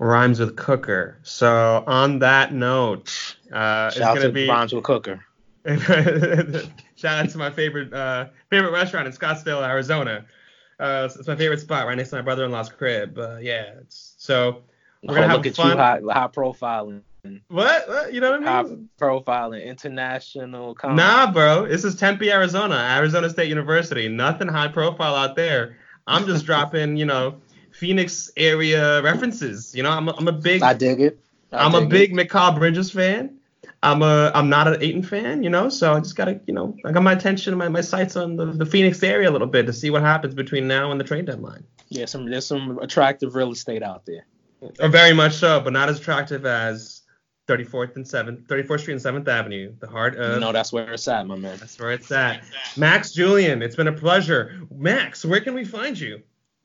[0.00, 1.18] Rhymes with cooker.
[1.22, 5.24] So on that note, uh, Shout it's gonna be rhymes with cooker.
[6.96, 10.24] Shout out to my favorite uh, favorite restaurant in Scottsdale, Arizona.
[10.78, 13.18] Uh, it's, it's, my favorite spot right next to my brother-in-law's crib.
[13.18, 14.62] Uh, yeah, so
[15.02, 15.72] we're gonna oh, have look at fun.
[15.72, 17.02] you high, high profiling.
[17.48, 17.86] What?
[17.86, 18.14] what?
[18.14, 18.88] You know what I mean?
[18.98, 20.74] High profiling, international.
[20.82, 21.66] Nah, bro.
[21.66, 24.08] This is Tempe, Arizona, Arizona State University.
[24.08, 25.76] Nothing high profile out there.
[26.06, 27.40] I'm just dropping, you know,
[27.72, 29.74] Phoenix area references.
[29.74, 30.62] You know, I'm a, I'm a big.
[30.62, 31.18] I dig it.
[31.52, 32.28] I am a big it.
[32.28, 33.36] Mikal Bridges fan.
[33.82, 36.76] I'm a I'm not an Ayton fan, you know, so I just gotta, you know,
[36.84, 39.66] I got my attention, my, my sights on the, the Phoenix area a little bit
[39.66, 41.64] to see what happens between now and the trade deadline.
[41.88, 44.26] Yeah, some there's some attractive real estate out there.
[44.78, 46.99] Or very much so, but not as attractive as
[47.50, 50.40] 34th and 7th, 34th Street and 7th Avenue, the heart of.
[50.40, 51.58] Know, that's where it's at, my man.
[51.58, 52.44] That's where it's at.
[52.76, 54.60] Max Julian, it's been a pleasure.
[54.74, 56.22] Max, where can we find you?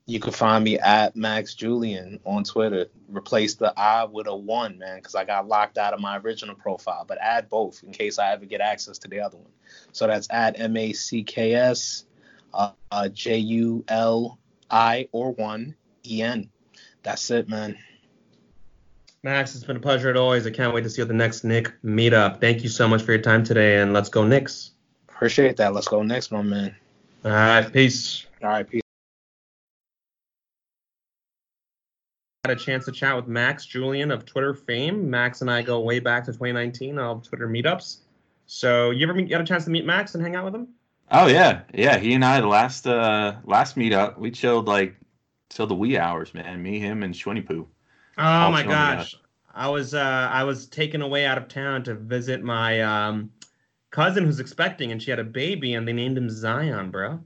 [0.08, 2.86] You can find me at Max Julian on Twitter.
[3.08, 6.54] Replace the I with a one, man, because I got locked out of my original
[6.54, 7.04] profile.
[7.06, 9.50] But add both in case I ever get access to the other one.
[9.90, 12.04] So that's at M A C K S
[12.54, 14.38] uh, uh, J U L
[14.70, 15.74] I or one
[16.06, 16.50] E N.
[17.02, 17.76] That's it, man.
[19.26, 20.46] Max, it's been a pleasure as always.
[20.46, 22.40] I can't wait to see you at the next Knick meetup.
[22.40, 24.70] Thank you so much for your time today, and let's go Knicks.
[25.08, 25.74] Appreciate that.
[25.74, 26.76] Let's go Knicks, my man.
[27.24, 28.24] All right, peace.
[28.40, 28.82] All right, peace.
[32.44, 35.10] Had a chance to chat with Max Julian of Twitter fame.
[35.10, 38.02] Max and I go way back to 2019 of Twitter meetups.
[38.46, 40.68] So you ever get a chance to meet Max and hang out with him?
[41.10, 41.98] Oh yeah, yeah.
[41.98, 44.94] He and I the last uh last meetup we chilled like
[45.48, 46.62] till the wee hours, man.
[46.62, 47.66] Me, him, and Shwinny Poo.
[48.18, 49.14] Oh my gosh.
[49.54, 53.30] I was uh, I was taken away out of town to visit my um,
[53.90, 57.20] cousin who's expecting, and she had a baby, and they named him Zion, bro.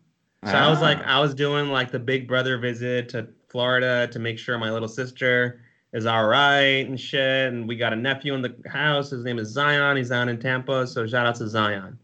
[0.46, 1.18] So I was like, Ah.
[1.18, 4.88] I was doing like the big brother visit to Florida to make sure my little
[4.88, 5.60] sister
[5.92, 7.52] is all right and shit.
[7.52, 9.10] And we got a nephew in the house.
[9.10, 9.96] His name is Zion.
[9.98, 10.86] He's down in Tampa.
[10.86, 11.98] So shout out to Zion.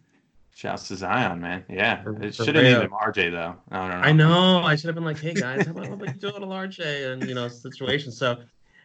[0.55, 1.65] Shouts to Zion, man.
[1.71, 3.55] Yeah, For- it should have named him RJ though.
[3.71, 4.07] I don't know.
[4.09, 4.59] I know.
[4.65, 6.49] I should have been like, hey guys, how about, how about you do a little
[6.49, 8.11] RJ and you know situation.
[8.11, 8.39] So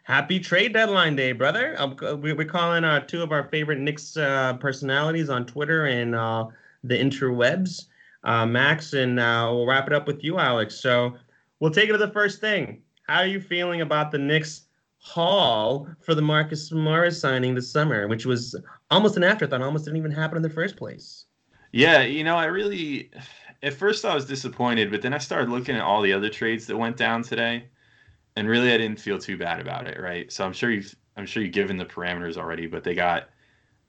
[0.03, 1.75] happy trade deadline day, brother.
[1.77, 6.15] Um, we- we're calling uh, two of our favorite Knicks uh, personalities on Twitter and
[6.15, 6.47] uh,
[6.83, 7.85] the interwebs,
[8.23, 10.75] uh, Max, and uh, we'll wrap it up with you, Alex.
[10.75, 11.15] So
[11.59, 12.81] we'll take it to the first thing.
[13.07, 14.63] How are you feeling about the Knicks
[14.99, 18.55] haul for the Marcus Morris signing this summer, which was
[18.91, 21.25] almost an afterthought, almost didn't even happen in the first place?
[21.71, 23.09] Yeah, you know, I really
[23.63, 26.65] at first I was disappointed, but then I started looking at all the other trades
[26.67, 27.65] that went down today,
[28.35, 30.31] and really I didn't feel too bad about it, right?
[30.31, 33.29] So I'm sure you've I'm sure you've given the parameters already, but they got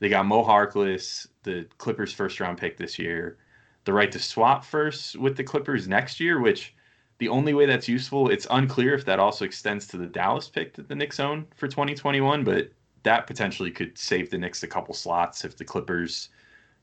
[0.01, 3.39] they got Mo Harkless, the Clippers first round pick this year,
[3.85, 6.75] the right to swap first with the Clippers next year, which
[7.19, 10.75] the only way that's useful, it's unclear if that also extends to the Dallas pick
[10.75, 12.73] that the Knicks own for 2021, but
[13.05, 16.31] that potentially could save the Knicks a couple slots if the Clippers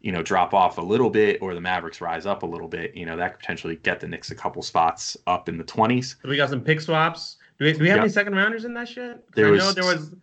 [0.02, 2.96] you know, drop off a little bit or the Mavericks rise up a little bit,
[2.96, 6.16] you know, that could potentially get the Knicks a couple spots up in the 20s.
[6.22, 7.38] So we got some pick swaps.
[7.60, 8.04] Do we, do we have Yeah.
[8.04, 9.24] any second rounders in that shit?
[9.36, 10.16] There I was- know there was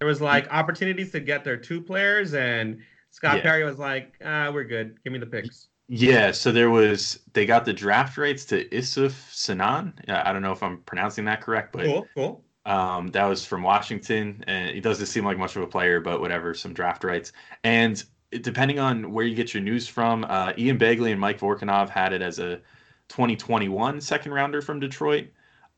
[0.00, 2.78] there was like opportunities to get their two players, and
[3.10, 3.42] Scott Yeah.
[3.42, 4.96] Perry was like, ah, "We're good.
[5.04, 9.12] Give me the picks." Yeah, so there was they got the draft rights to Issuf
[9.32, 9.92] Sanon.
[10.08, 12.44] I don't know if I'm pronouncing that correct, but Cool, cool.
[12.64, 16.20] Um, that was from Washington, and he doesn't seem like much of a player, but
[16.20, 17.32] whatever, some draft rights.
[17.64, 21.88] And depending on where you get your news from, uh, Ian Begley and Mike Vorkunov
[21.90, 22.60] had it as a
[23.08, 25.26] 2021 second rounder from Detroit.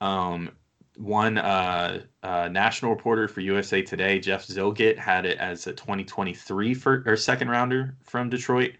[0.00, 0.50] Um,
[0.97, 6.75] one uh, uh, national reporter for USA Today, Jeff Zillgitt, had it as a 2023
[6.75, 8.73] for, or second rounder from Detroit.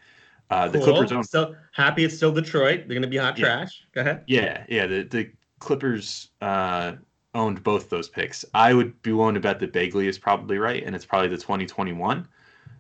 [0.51, 0.89] Uh, the cool.
[0.95, 2.85] Clippers own Still happy it's still Detroit.
[2.87, 3.47] They're gonna be hot Yeah.
[3.47, 3.85] trash.
[3.93, 4.25] Go ahead.
[4.27, 4.87] Yeah, yeah.
[4.87, 6.93] The the Clippers uh,
[7.35, 8.45] owned both those picks.
[8.55, 11.39] I would be willing to bet that Begley is probably right, and it's probably the
[11.39, 12.29] 2021.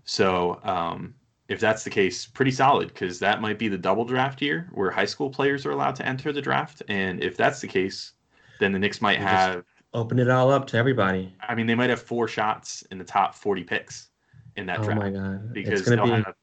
[0.04, 1.14] So um,
[1.48, 4.90] if that's the case, pretty solid because that might be the double draft year where
[4.90, 6.82] high school players are allowed to enter the draft.
[6.88, 8.12] And if that's the case,
[8.60, 9.64] then the Knicks might have.
[9.92, 11.32] Open it all up to everybody.
[11.40, 14.08] I mean, they might have four shots in the top 40 picks
[14.56, 16.10] in that oh draft my god, because they'll be.
[16.10, 16.34] have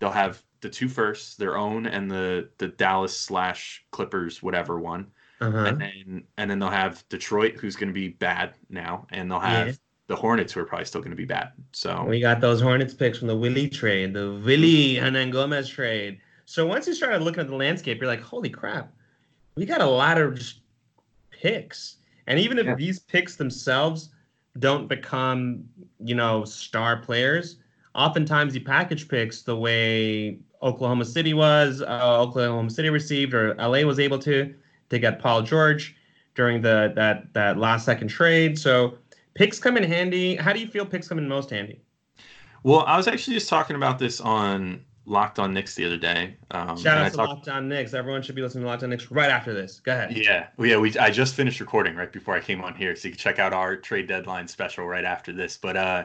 [0.00, 5.06] they'll have the two firsts, their own, and the the Dallas slash Clippers whatever one
[5.40, 5.56] Uh-huh.
[5.58, 9.38] and then and then they'll have Detroit, who's going to be bad now, and they'll
[9.38, 9.72] have Yeah.
[10.08, 11.52] the Hornets, who are probably still going to be bad.
[11.72, 16.18] So We got those Hornets picks from the Willy trade, the Willy Hernangomez trade.
[16.46, 18.92] So once you started looking at the landscape, you're like, holy crap,
[19.54, 20.62] we got a lot of just
[21.40, 21.96] picks.
[22.26, 22.74] And even if Yeah.
[22.74, 24.10] these picks themselves
[24.58, 25.64] don't become,
[26.00, 27.56] you know, star players,
[27.94, 33.84] oftentimes you package picks the way Oklahoma City was, uh, Oklahoma City received, or LA
[33.84, 34.54] was able to,
[34.90, 35.96] to get Paul George
[36.34, 38.58] during the that that last second trade.
[38.58, 38.98] So
[39.34, 40.36] picks come in handy.
[40.36, 41.80] How do you feel picks come in most handy?
[42.62, 46.36] well, I was actually just talking about this on Locked On Knicks the other day.
[46.50, 47.94] Um, Shout out to talked- Locked On Knicks.
[47.94, 49.80] Everyone should be listening to Locked On Knicks right after this.
[49.80, 50.14] Go ahead.
[50.16, 50.76] Yeah, yeah.
[50.76, 53.38] We I just finished recording right before I came on here, so you can check
[53.38, 55.56] out our trade deadline special right after this.
[55.56, 56.04] But uh,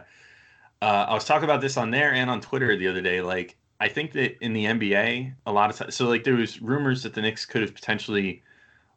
[0.82, 3.22] uh, I was talking about this on there and on Twitter the other day.
[3.22, 6.62] Like, I think that in the NBA, a lot of times, so like there was
[6.62, 8.42] rumors that the Knicks could have potentially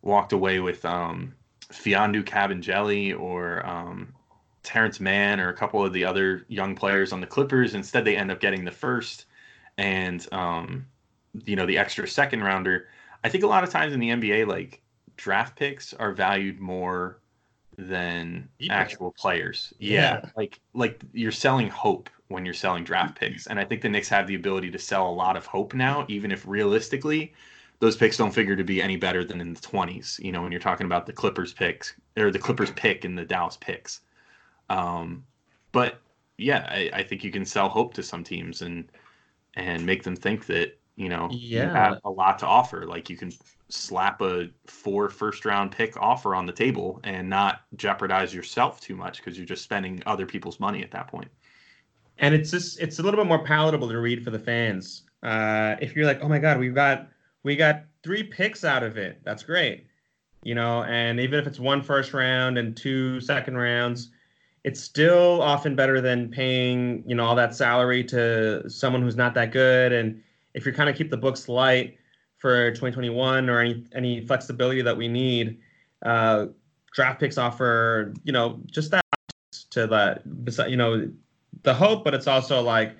[0.02, 1.34] walked away with um,
[1.72, 4.12] Mfiondu Kabengele or um,
[4.62, 7.74] Terance Mann or a couple of the other young players on the Clippers.
[7.74, 9.25] Instead, they end up getting the first
[9.78, 10.86] and um,
[11.44, 12.88] you know the extra second rounder.
[13.24, 14.82] I think a lot of times in the NBA, like
[15.16, 17.20] draft picks are valued more
[17.78, 18.74] than People.
[18.74, 19.72] actual players.
[19.78, 20.30] Yeah, Yeah.
[20.36, 24.08] like like you're selling hope when you're selling draft picks, and I think the Knicks
[24.08, 27.34] have the ability to sell a lot of hope now, even if realistically
[27.78, 30.18] those picks don't figure to be any better than in the 20s.
[30.18, 33.24] You know, when you're talking about the Clippers picks or the Clippers pick and the
[33.24, 34.00] Dallas picks.
[34.70, 35.24] Um,
[35.72, 36.00] but
[36.38, 38.90] yeah, I, I think you can sell hope to some teams and
[39.56, 42.86] and make them think that you know you have a lot to offer.
[42.86, 43.32] Like you can
[43.68, 48.94] slap a four first round pick offer on the table and not jeopardize yourself too
[48.94, 51.28] much because you're just spending other people's money at that point.
[52.18, 55.02] And it's just it's a little bit more palatable to read for the fans.
[55.22, 57.08] Uh, if you're like, oh my god, we've got
[57.42, 59.20] we got three picks out of it.
[59.24, 59.86] That's great.
[60.42, 64.10] You know, and even if it's one first round and two second rounds,
[64.66, 69.32] it's still often better than paying, you know, all that salary to someone who's not
[69.32, 69.92] that good.
[69.92, 70.20] And
[70.54, 71.96] if you're kind of keep the books light
[72.36, 75.60] for 2021 or any any flexibility that we need,
[76.04, 76.46] uh,
[76.92, 79.04] draft picks offer, you know, just that
[79.70, 80.22] to that,
[80.68, 81.12] you know,
[81.62, 82.96] the hope, but it's also like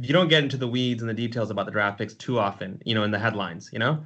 [0.00, 2.82] you don't get into the weeds and the details about the draft picks too often,
[2.84, 4.04] you know, in the headlines, you know.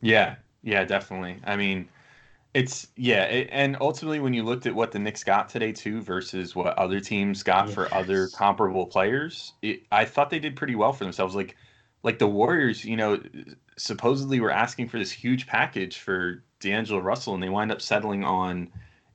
[0.00, 1.40] Yeah, yeah, definitely.
[1.44, 1.88] I mean,
[2.56, 6.00] it's yeah, it, and ultimately when you looked at what the Knicks got today too
[6.00, 10.74] versus what other teams got for other comparable players, it, I thought they did pretty
[10.74, 11.34] well for themselves.
[11.34, 11.54] Like
[12.02, 13.20] like the Warriors, you know,
[13.76, 18.24] supposedly were asking for this huge package for D'Angelo Russell, and they wind up settling
[18.24, 18.70] on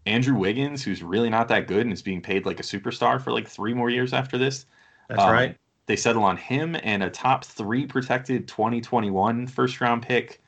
[0.05, 3.31] Andrew Wiggins, who's really not that good and is being paid like a superstar for
[3.31, 4.67] like three more years after this.
[5.09, 5.57] That's Um, right.
[5.87, 10.43] They settle on him and a top three protected 2021 first round pick.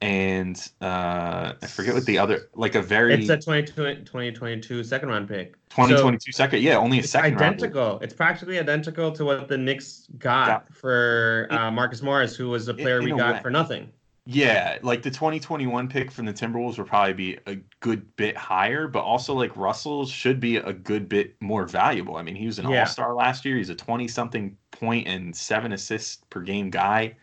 [0.00, 5.08] And uh, I forget what the other, like a very It's a 2022 2022 second
[5.08, 5.54] round pick.
[5.70, 6.62] 2022 second.
[6.62, 7.98] Yeah, only a second round identical.
[8.00, 12.74] It's practically identical to what the Knicks got for uh, Marcus Morris, who was a
[12.74, 13.90] player in we got for nothing.
[14.30, 18.86] Yeah, like the 2021 pick from the Timberwolves will probably be a good bit higher,
[18.86, 22.16] but also like Russell should be a good bit more valuable.
[22.16, 22.80] I mean, he was an Yeah.
[22.80, 23.56] all star last year.
[23.56, 27.16] He's a 20 something point and seven assists per game guy.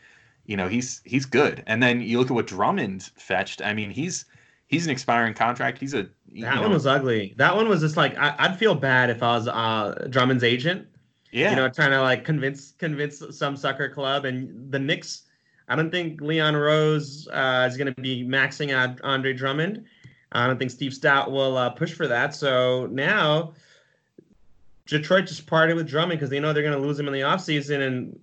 [0.46, 1.64] You know, he's he's good.
[1.68, 3.62] And then you look at what Drummond fetched.
[3.62, 4.26] I mean, he's
[4.68, 5.80] he's an expiring contract.
[5.80, 6.04] He's a
[6.34, 7.34] That know, one was ugly.
[7.38, 10.88] That one was just like I, I'd feel bad if I was uh, Drummond's agent.
[11.32, 11.52] yeah.
[11.52, 15.24] You know, trying to like convince convince some sucker club and the Knicks.
[15.68, 19.86] I don't think Leon Rose uh, is going to be maxing out Andre Drummond.
[20.32, 22.36] I don't think Steve Stoute will uh, push for that.
[22.36, 23.54] So now
[24.86, 27.22] Detroit just parted with Drummond because they know they're going to lose him in the
[27.22, 27.88] offseason.
[27.88, 28.20] And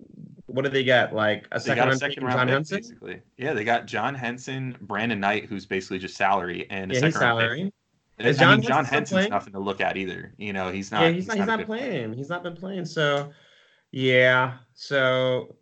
[0.47, 1.13] what do they get?
[1.15, 2.77] Like a they second got a round second pick, round John pick, Henson?
[2.77, 3.21] basically.
[3.37, 7.15] Yeah, they got John Henson, Brandon Knight, who's basically just salary, and a second he's
[7.21, 7.45] round pick.
[7.45, 7.73] salary.
[8.19, 9.29] I Is John mean, John Henson Henson's playing?
[9.31, 10.33] nothing to look at either.
[10.37, 11.01] You know, he's not.
[11.03, 11.37] yeah, he's not.
[11.37, 12.13] He's not good- playing.
[12.13, 12.85] He's not been playing.
[12.85, 13.31] So,
[13.91, 14.57] yeah.
[14.73, 15.55] So,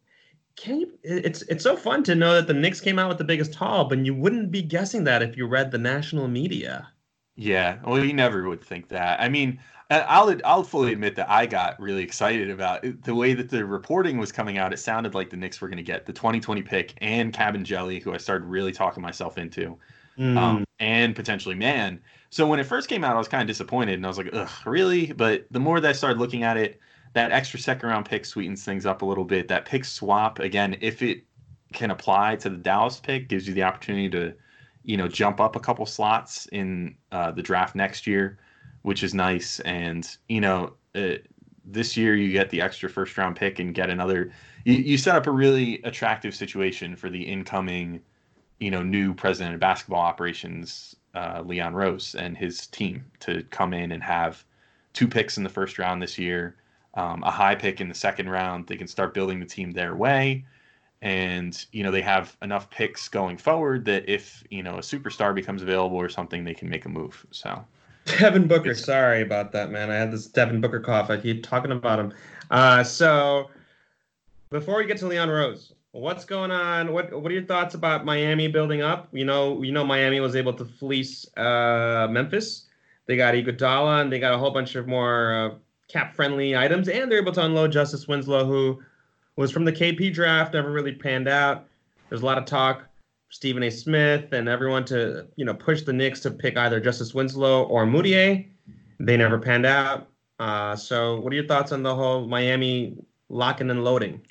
[0.58, 0.91] can you?
[1.04, 3.86] It's it's so fun to know that the Knicks came out with the biggest haul,
[3.86, 6.89] but you wouldn't be guessing that if you read the national media.
[7.38, 9.20] Yeah, well, you never would think that.
[9.22, 13.04] I mean, I- I'll I'll fully admit that I got really excited about it.
[13.04, 14.73] the way that the reporting was coming out.
[14.73, 18.13] It sounded like the Knicks were going to get the 2020 pick and Kabengele, who
[18.13, 19.77] I started really talking myself into,
[20.17, 20.38] Mm.
[20.38, 21.99] um, and potentially Mann.
[22.30, 24.30] So when it first came out, I was kind of disappointed, and I was like,
[24.34, 26.80] "Ugh, really?" But the more that I started looking at it,
[27.13, 29.47] that extra second round pick sweetens things up a little bit.
[29.47, 31.25] That pick swap, again, if it
[31.73, 34.34] can apply to the Dallas pick, gives you the opportunity to,
[34.84, 38.39] you know, jump up a couple slots in uh, the draft next year,
[38.82, 39.60] which is nice.
[39.62, 41.15] And you know, uh,
[41.65, 44.32] this year you get the extra first round pick and get another.
[44.65, 48.02] You, you set up a really attractive situation for the incoming,
[48.60, 53.74] you know, new president of basketball operations, uh, Leon Rose, and his team to come
[53.74, 54.44] in and have
[54.94, 56.56] two picks in the first round this year,
[56.96, 58.67] um, a high pick in the second round.
[58.67, 60.46] They can start building the team their way.
[61.02, 65.34] And, you know, they have enough picks going forward that if, you know, a superstar
[65.34, 67.26] becomes available or something, they can make a move.
[67.32, 67.65] So,
[68.05, 68.71] Devin Booker.
[68.71, 69.89] It's- Sorry about that, man.
[69.89, 71.09] I had this Devin Booker cough.
[71.09, 72.13] I keep talking about him.
[72.49, 73.49] Uh, so
[74.49, 76.93] before we get to Leon Rose, what's going on?
[76.93, 79.07] What What are your thoughts about Miami building up?
[79.11, 82.65] You know, you know, Miami was able to fleece uh, Memphis.
[83.05, 85.55] They got Iguodala and they got a whole bunch of more uh,
[85.87, 88.81] cap friendly items, and they're able to unload Justice Winslow, who
[89.35, 91.65] was from the KP draft, never really panned out.
[92.09, 92.83] There's a lot of talk.
[93.32, 93.72] Stephen A.
[93.72, 97.86] Smith and everyone to you know push the Knicks to pick either Justice Winslow or
[97.86, 98.48] Mudiay.
[99.00, 100.10] They never panned out.
[100.38, 102.96] Uh, so, what are your thoughts on the whole Miami
[103.30, 104.22] locking and loading?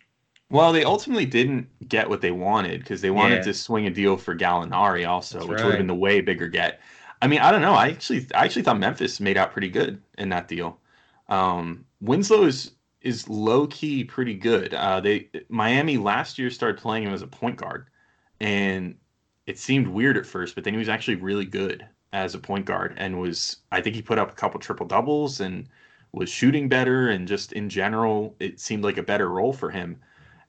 [0.53, 3.43] well, they ultimately didn't get what they wanted because they wanted Yeah.
[3.43, 6.49] to swing a deal for Gallinari also, That's which would have been the way bigger
[6.49, 6.81] get.
[7.23, 7.75] I mean, I don't know.
[7.75, 10.79] I actually, I actually thought Memphis made out pretty good in that deal.
[11.29, 14.75] Um, Winslow is is low key pretty good.
[14.75, 17.87] Uh, they Miami last year started playing him as a point guard,
[18.41, 18.97] and
[19.47, 22.67] it seemed weird at first, but then he was actually really good as a point
[22.67, 23.59] guard and was.
[23.73, 25.69] I think he put up a couple triple doubles and
[26.13, 30.01] was shooting better, and just in general, it seemed like a better role for him.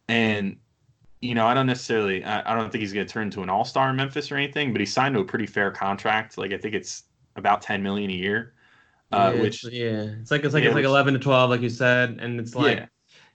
[0.08, 0.58] And
[1.22, 3.50] you know, I don't necessarily, I, I don't think he's going to turn into an
[3.50, 6.38] all star in Memphis or anything, but he signed to a pretty fair contract.
[6.38, 7.04] Like I think it's
[7.36, 8.54] about ten million a year,
[9.12, 11.62] uh, yeah, which yeah, it's like it's like yeah, it's like eleven to twelve, like
[11.62, 12.86] you said, and it's like yeah,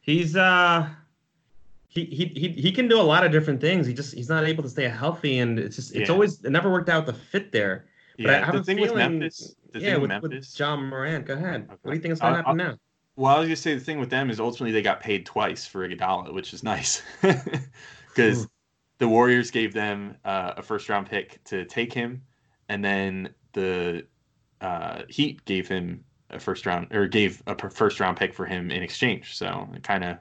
[0.00, 0.88] he's uh
[1.96, 3.86] he, he he he can do a lot of different things.
[3.86, 6.12] He just he's not able to stay healthy, and it's just it's Yeah.
[6.14, 7.86] always it never worked out the fit there.
[8.18, 10.32] But I have The a thing with feeling- Memphis, the yeah, thing with, with with
[10.32, 11.26] Memphis, Ja Morant.
[11.26, 11.62] Go ahead.
[11.64, 11.74] Okay.
[11.82, 12.76] What do you think is going to I'll- happen now?
[13.16, 15.66] Well, I was gonna say the thing with them is ultimately they got paid twice
[15.66, 17.02] for Iguodala, which is nice
[18.08, 18.46] because
[18.98, 22.22] the Warriors gave them uh, a first round pick to take him,
[22.68, 24.06] and then the
[24.60, 28.70] uh, Heat gave him a first round or gave a first round pick for him
[28.70, 29.36] in exchange.
[29.36, 30.18] So it kind of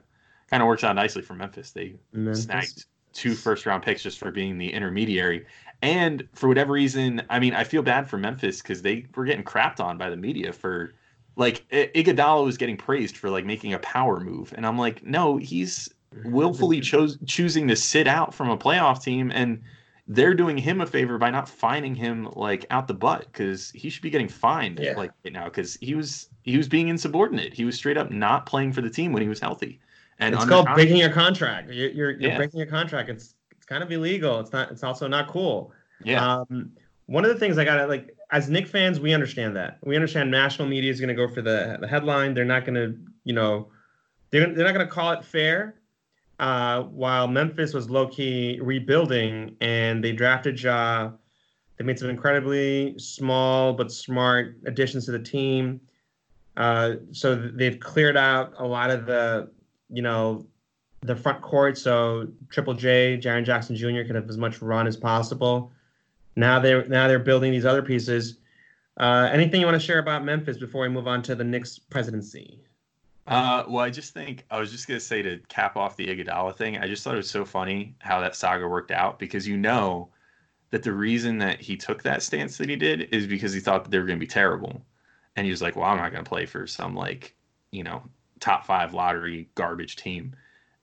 [0.50, 1.72] kind of works out nicely for Memphis.
[1.72, 2.44] They Memphis.
[2.44, 5.46] snagged two first round picks just for being the intermediary.
[5.82, 9.44] And for whatever reason, I mean, I feel bad for Memphis because they were getting
[9.44, 10.94] crapped on by the media for
[11.36, 15.04] like I- Iguodala was getting praised for like making a power move, and I'm like,
[15.04, 15.88] no, he's
[16.24, 19.60] willfully chose choosing to sit out from a playoff team, and
[20.08, 23.90] they're doing him a favor by not fining him like out the butt because he
[23.90, 24.94] should be getting fined Yeah.
[24.96, 27.52] like right now because he was he was being insubordinate.
[27.52, 29.80] He was straight up not playing for the team when he was healthy.
[30.18, 31.70] And it's called con- breaking your contract.
[31.70, 32.36] You're you're, you're Yeah.
[32.36, 33.08] breaking your contract.
[33.08, 34.40] It's it's kind of illegal.
[34.40, 34.70] It's not.
[34.70, 35.72] It's also not cool.
[36.04, 36.72] yeah, Um,
[37.06, 39.78] one of the things I gotta like as Knick fans, we understand that.
[39.84, 42.34] We understand national media is gonna go for the the headline.
[42.34, 42.94] They're not gonna,
[43.24, 43.68] you know,
[44.30, 45.76] they're they're not gonna call it fair.
[46.38, 51.10] Uh, while Memphis was low key rebuilding and they drafted Ja,
[51.78, 55.80] they made some incredibly small but smart additions to the team.
[56.58, 59.48] Uh, so they've cleared out a lot of the,
[59.88, 60.46] you know,
[61.02, 61.78] the front court.
[61.78, 64.02] So Triple J, Jaren Jackson Jr.
[64.02, 65.72] could have as much run as possible.
[66.34, 68.38] Now they're now they're building these other pieces.
[68.98, 71.78] Uh, anything you want to share about Memphis before we move on to the Knicks
[71.78, 72.60] presidency?
[73.26, 76.54] Uh, well, I just think I was just gonna say to cap off the Iguodala
[76.56, 76.78] thing.
[76.78, 80.08] I just thought it was so funny how that saga worked out because you know
[80.70, 83.84] that the reason that he took that stance that he did is because he thought
[83.84, 84.84] that they were gonna be terrible,
[85.34, 87.34] and he was like, "Well, I'm not gonna play for some like
[87.72, 88.02] you know
[88.40, 90.34] top five lottery garbage team,"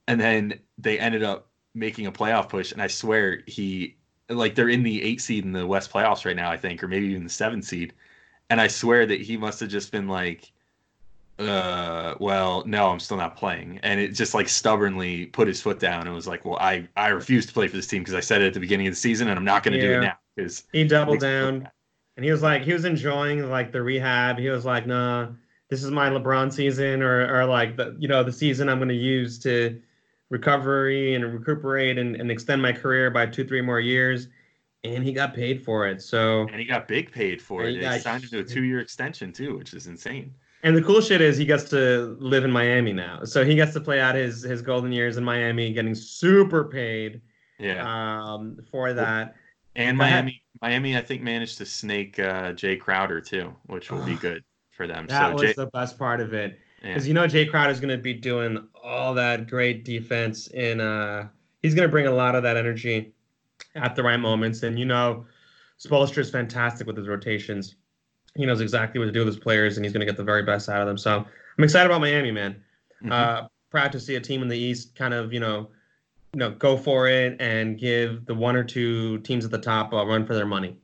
[0.08, 3.96] and then they ended up making a playoff push, and I swear he
[4.30, 6.88] like they're in the eight seed in the West playoffs right now, I think, or
[6.88, 7.94] maybe even the seven seed,
[8.50, 10.52] and I swear that he must have just been like
[11.40, 13.80] uh well no i'm still not playing.
[13.82, 17.08] And it just like stubbornly put his foot down and was like well i i
[17.08, 19.00] refuse to play for this team because i said it at the beginning of the
[19.00, 21.70] season and i'm not going to do it now because He doubled down,
[22.16, 24.38] and he was like, he was enjoying like the rehab.
[24.38, 25.30] He was like, nah,
[25.74, 28.90] this is my LeBron season, or or like the you know the season I'm going
[28.90, 29.82] to use to
[30.30, 34.28] recovery and recuperate and, and extend my career by two three more years.
[34.84, 36.04] And he got paid for it.
[36.04, 38.82] So and he got big paid for it he he got- signed into a two-year
[38.82, 42.52] extension too which is insane And the cool shit is he gets to live in
[42.52, 43.24] Miami now.
[43.24, 47.22] So he gets to play out his his golden years in Miami, getting super paid
[47.58, 47.82] yeah
[48.34, 49.36] um, for that.
[49.76, 54.16] and miami miami i think managed to snake uh Jae Crowder too which will be
[54.16, 54.44] good
[54.74, 56.60] for them That so was Jae the best part of it.
[56.82, 56.90] yeah.
[56.90, 60.82] Because you know Jae Crowder is going to be doing all that great defense in
[60.82, 61.28] uh
[61.62, 63.14] he's going to bring a lot of that energy
[63.76, 65.26] at the right moments and you know
[65.80, 67.76] Spoelstra is fantastic with his rotations.
[68.36, 70.24] He knows exactly what to do with his players and he's going to get the
[70.24, 70.98] very best out of them.
[70.98, 71.26] So
[71.58, 72.62] I'm excited about Miami, man.
[73.04, 73.12] Mhm.
[73.12, 75.68] Uh proud to see a team in the East kind of, you know,
[76.34, 79.94] you know, go for it and give the one or two teams at the top
[79.94, 80.78] a run for their money.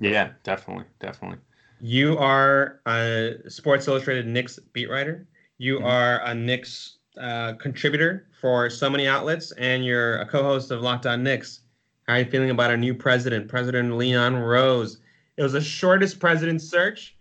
[0.00, 1.38] yeah definitely definitely
[1.84, 5.26] You are a Sports Illustrated Knicks beat writer.
[5.58, 5.84] You Mhm.
[5.84, 11.06] are a Knicks uh, contributor for so many outlets, and you're a co-host of Locked
[11.06, 11.62] On Knicks.
[12.06, 14.98] How are you feeling about our new president, President Leon Rose?
[15.36, 17.16] It was the shortest president search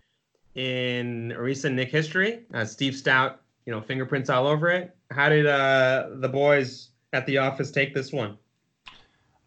[0.53, 2.45] in recent Knick history.
[2.53, 4.95] Uh, Steve Stoute, you know, fingerprints all over it.
[5.09, 8.37] How did uh, the boys at the office take this one?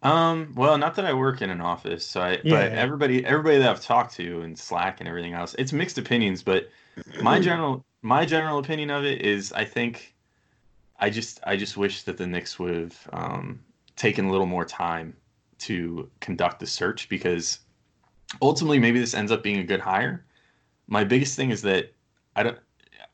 [0.04, 2.38] Um, well, not that I work in an office, so I, Yeah.
[2.44, 6.42] but everybody, everybody that I've talked to in Slack and everything else, it's mixed opinions.
[6.42, 6.70] But
[7.22, 10.14] my general, my general opinion of it is, I think,
[11.00, 13.60] I just, I just wish that the Knicks would have um,
[13.96, 15.16] taken a little more time
[15.60, 17.60] to conduct the search because
[18.42, 20.26] ultimately, maybe this ends up being a good hire.
[20.86, 21.94] My biggest thing is that
[22.36, 22.58] I don't,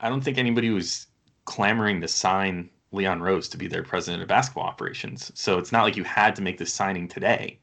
[0.01, 1.07] I don't think anybody was
[1.45, 5.31] clamoring to sign Leon Rose to be their president of basketball operations.
[5.35, 7.59] So it's not like you had to make this signing today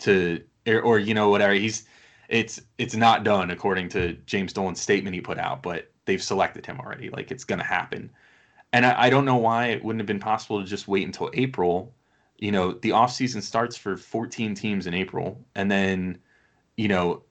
[0.00, 1.86] to or, or you know whatever he's
[2.28, 6.66] it's it's not done according to James Dolan's statement he put out, but they've selected
[6.66, 7.08] him already.
[7.10, 8.10] Like it's gonna happen.
[8.72, 11.30] And I, I don't know why it wouldn't have been possible to just wait until
[11.34, 11.94] April.
[12.38, 16.18] You know, the offseason starts for 14 teams in April, and then,
[16.76, 17.22] you know,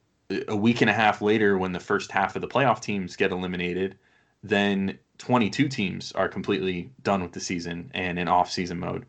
[0.48, 3.30] a week and a half later when the first half of the playoff teams get
[3.30, 3.96] eliminated,
[4.42, 9.06] then 22 teams are completely done with the season and in off-season mode.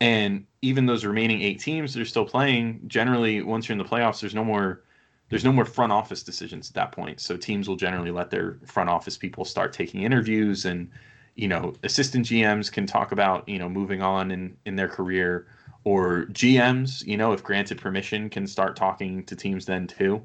[0.00, 3.88] And even those remaining eight teams that are still playing, generally, once you're in the
[3.88, 4.82] playoffs, there's no more
[5.30, 7.20] there's no more front office decisions at that point.
[7.20, 10.90] So teams will generally let their front office people start taking interviews, and
[11.34, 15.46] you know, assistant GMs can talk about you know moving on in in their career,
[15.84, 20.22] or GMs, you know, if granted permission, can start talking to teams then too.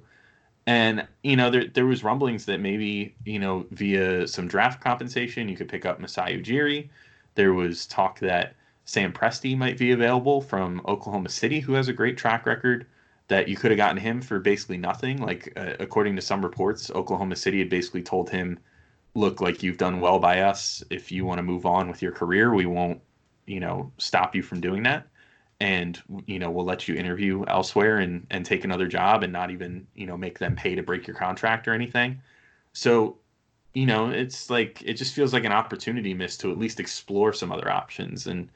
[0.65, 5.49] And you know, there there was rumblings that maybe you know via some draft compensation
[5.49, 6.89] you could pick up Masai Ujiri.
[7.35, 8.55] There was talk that
[8.85, 12.85] Sam Presti might be available from Oklahoma City, who has a great track record.
[13.29, 15.17] That you could have gotten him for basically nothing.
[15.21, 18.59] Like uh, according to some reports, Oklahoma City had basically told him,
[19.15, 20.83] "Look, like you've done well by us.
[20.89, 23.01] If you want to move on with your career, we won't,
[23.47, 25.07] you know, stop you from doing that."
[25.63, 29.49] And you know we'll let you interview elsewhere and and take another job and not
[29.49, 32.21] even you know make them pay to break your contract or anything
[32.73, 33.17] so
[33.73, 37.31] you know it's like it just feels like an opportunity missed to at least explore
[37.31, 38.49] some other options and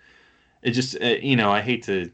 [0.63, 2.11] it just uh, you know i hate to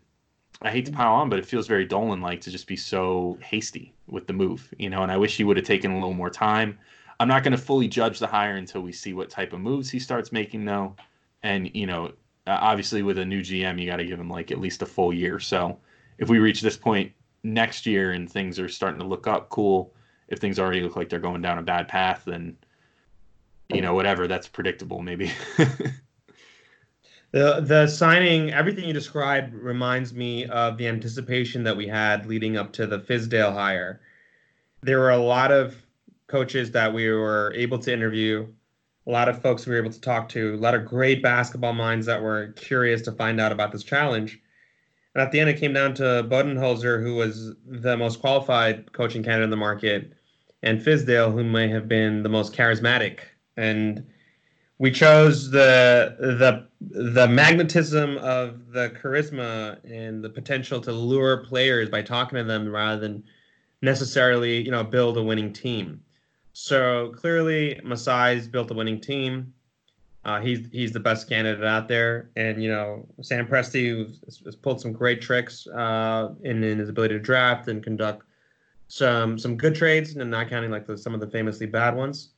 [0.61, 3.37] I hate to pile on, but it feels very Dolan like to just be so
[3.41, 5.03] hasty with the move, you know.
[5.03, 6.77] And I wish he would have taken a little more time.
[7.19, 9.89] I'm not going to fully judge the hire until we see what type of moves
[9.89, 10.95] he starts making, though.
[11.41, 12.13] And you know,
[12.45, 14.85] Uh, obviously with a new GM, you got to give him like at least a
[14.85, 15.39] full year.
[15.39, 15.79] So
[16.17, 17.11] if we reach this point
[17.43, 19.93] next year and things are starting to look up, cool.
[20.27, 22.57] If things already look like they're going down a bad path, then
[23.69, 24.27] you know whatever.
[24.27, 25.31] That's predictable, maybe.
[27.33, 32.57] The the signing, everything you described reminds me of the anticipation that we had leading
[32.57, 34.01] up to the Fizdale hire.
[34.83, 35.75] There were a lot of
[36.27, 38.45] coaches that we were able to interview,
[39.05, 41.73] a lot of folks we were able to talk to, a lot of great basketball
[41.73, 44.39] minds that were curious to find out about this challenge.
[45.13, 49.23] And at the end, it came down to Budenholzer, who was the most qualified coaching
[49.23, 50.13] candidate in the market,
[50.63, 53.19] and Fizdale, who may have been the most charismatic.
[53.57, 54.05] And
[54.79, 61.89] we chose the the the magnetism of the charisma and the potential to lure players
[61.89, 63.23] by talking to them rather than
[63.81, 66.01] necessarily you know build a winning team.
[66.53, 69.53] So clearly, Masai's built a winning team.
[70.25, 74.55] Uh, he's he's the best candidate out there, and you know Sam Presti has, has
[74.55, 78.25] pulled some great tricks uh, in, in his ability to draft and conduct
[78.87, 82.29] some some good trades, and not counting like the, some of the famously bad ones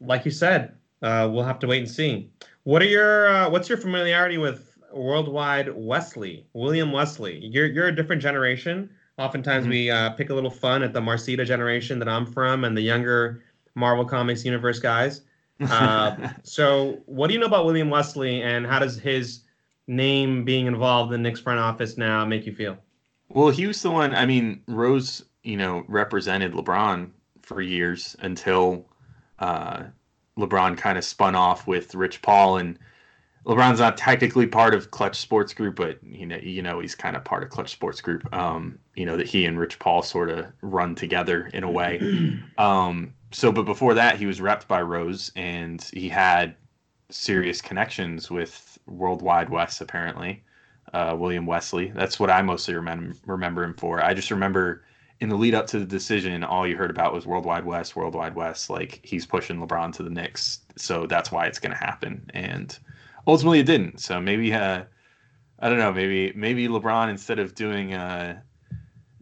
[0.00, 2.30] like you said, uh, we'll have to wait and see.
[2.64, 7.38] What are your uh, what's your familiarity with Worldwide Wesley, William Wesley?
[7.38, 8.90] You're you're a different generation.
[9.18, 9.70] Oftentimes mm-hmm.
[9.70, 12.82] we uh, pick a little fun at the Marcita generation that I'm from and the
[12.82, 13.44] younger
[13.74, 15.22] Marvel Comics universe guys.
[15.60, 19.40] Uh, so, what do you know about William Wesley, and how does his
[19.86, 22.76] name being involved in Knick's front office now make you feel?
[23.28, 24.14] Well, he was the one.
[24.14, 27.10] I mean, Rose, you know, represented LeBron
[27.42, 28.86] for years until
[29.38, 29.84] uh,
[30.38, 32.78] LeBron kind of spun off with Rich Paul, and
[33.46, 37.14] LeBron's not technically part of Clutch Sports Group, but you know, you know, he's kind
[37.14, 38.32] of part of Clutch Sports Group.
[38.34, 42.00] Um, you know that he and Rich Paul sort of run together in a way.
[42.56, 46.54] Um, so, but before that, he was repped by Rose, and he had
[47.10, 50.42] serious connections with Worldwide Wes, apparently.
[50.92, 51.90] Uh, William Wesley.
[51.96, 54.02] That's what I mostly remember remember him for.
[54.02, 54.84] I just remember
[55.20, 58.36] in the lead up to the decision, all you heard about was Worldwide Wes, Worldwide
[58.36, 58.70] Wes.
[58.70, 62.30] Like he's pushing LeBron to the Knicks, so that's why it's going to happen.
[62.32, 62.78] And
[63.26, 64.00] ultimately, it didn't.
[64.00, 64.84] So maybe, uh,
[65.58, 68.40] I don't know, maybe maybe LeBron instead of doing uh,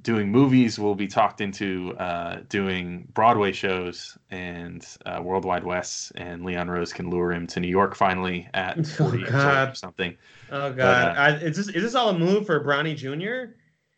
[0.03, 6.44] doing movies will be talked into uh, doing Broadway shows, and uh, Worldwide Wes and
[6.44, 10.16] Leon Rose can lure him to New York finally at 40 oh, or something.
[10.50, 13.55] Oh God, but, uh, I, is this is this all a move for Bronny Jr.?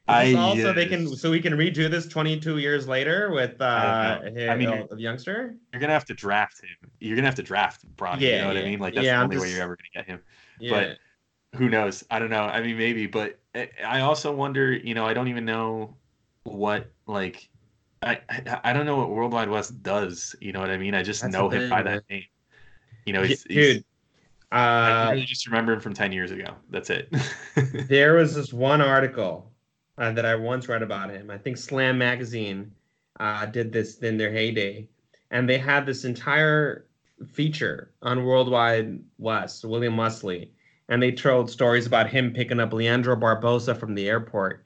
[0.06, 4.48] I also they can so we can redo this 22 years later with uh his,
[4.50, 5.56] I mean uh, the youngster.
[5.72, 6.90] You're gonna have to draft him.
[7.00, 8.20] You're gonna have to draft Brock.
[8.20, 8.78] Yeah, you know what I mean?
[8.80, 10.20] Like that's yeah, the only just, way you're ever gonna get him.
[10.60, 10.70] Yeah.
[10.70, 12.04] But who knows?
[12.10, 12.42] I don't know.
[12.42, 13.06] I mean, maybe.
[13.06, 14.72] But I also wonder.
[14.72, 15.96] You know, I don't even know
[16.42, 17.48] what like.
[18.02, 18.20] I
[18.62, 20.36] I don't know what Worldwide Wes does.
[20.38, 20.94] You know what I mean?
[20.94, 22.24] I just that's know him by that name.
[23.06, 23.76] You know, he's, dude.
[23.76, 23.84] He's,
[24.52, 26.54] uh, I really just remember him from 10 years ago.
[26.70, 27.12] That's it.
[27.88, 29.50] there was this one article
[29.98, 31.30] uh, that I once read about him.
[31.30, 32.72] I think Slam Magazine
[33.20, 34.88] uh, did this in their heyday,
[35.30, 36.86] and they had this entire
[37.32, 40.52] feature on Worldwide Wes, William Wesley,
[40.88, 44.64] and they told stories about him picking up Leandro Barbosa from the airport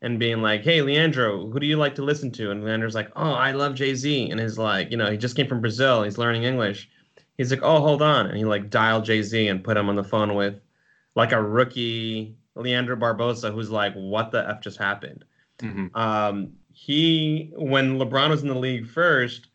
[0.00, 3.10] and being like, "Hey, Leandro, who do you like to listen to?" And Leandro's like,
[3.16, 6.04] "Oh, I love Jay Z," and he's like, you know, he just came from Brazil,
[6.04, 6.88] he's learning English.
[7.36, 9.96] He's like, "Oh, hold on," and he like dialed Jay Z and put him on
[9.96, 10.60] the phone with
[11.16, 15.24] like a rookie Leandro Barbosa, who's like, what the f just happened?
[15.60, 15.96] Mm-hmm.
[15.96, 19.48] Um, he when LeBron was in the league first,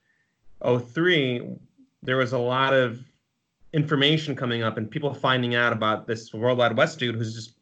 [0.64, 1.56] 03,
[2.02, 3.00] there was a lot of
[3.74, 7.54] information coming up and people finding out about this Worldwide Wes dude who's just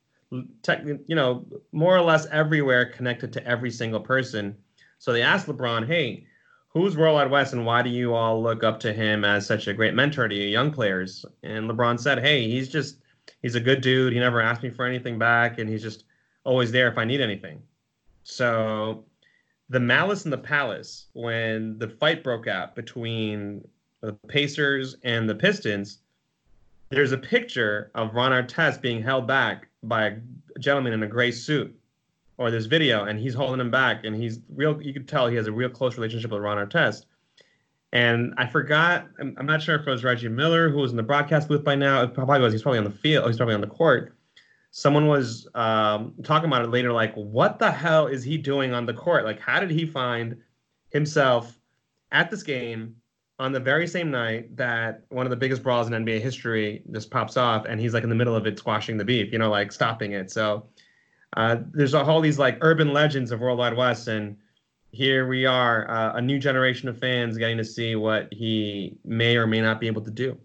[0.64, 4.56] tech, you know, more or less everywhere connected to every single person.
[5.00, 6.26] So they asked LeBron, hey,
[6.70, 9.74] who's Worldwide Wes and why do you all look up to him as such a
[9.74, 11.26] great mentor to you young players?
[11.44, 12.98] And LeBron said, hey, he's just
[13.42, 14.14] he's a good dude.
[14.14, 16.06] He never asked me for anything back, and he's just
[16.44, 17.62] always there if I need anything.
[18.24, 19.06] So
[19.70, 23.68] the malice in the palace when the fight broke out between
[24.02, 26.00] the Pacers and the Pistons,
[26.90, 31.32] there's a picture of Ron Artest being held back by a gentleman in a gray
[31.32, 31.78] suit.
[32.38, 34.82] Or this video, and he's holding him back, and he's real.
[34.82, 37.06] You could tell he has a real close relationship with Ron Artest.
[37.94, 41.04] And I forgot, I'm, not sure if it was Reggie Miller who was in the
[41.04, 42.02] broadcast booth by now.
[42.04, 42.54] It probably was.
[42.54, 43.28] He's probably on the field.
[43.28, 44.16] He's probably on the court.
[44.72, 48.86] Someone was um, talking about it later, like, what the hell is he doing on
[48.86, 49.26] the court?
[49.26, 50.38] Like, how did he find
[50.92, 51.60] himself
[52.14, 52.96] at this game
[53.40, 57.10] on the very same night that one of the biggest brawls in NBA history just
[57.10, 59.50] pops off, and he's like in the middle of it, squashing the beef, you know,
[59.50, 60.32] like stopping it.
[60.32, 60.68] So
[61.36, 64.38] uh, there's all these like urban legends of World Wide Wes, and
[64.92, 69.38] here we are, uh, a new generation of fans getting to see what he may
[69.38, 70.38] or may not be able to do.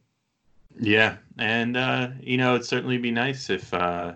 [0.78, 4.14] Yeah, and uh, you know, it'd certainly be nice if uh,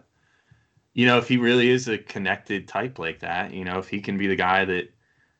[0.93, 3.53] you know if he really is a connected type like that.
[3.53, 4.93] You know, if he can be the guy that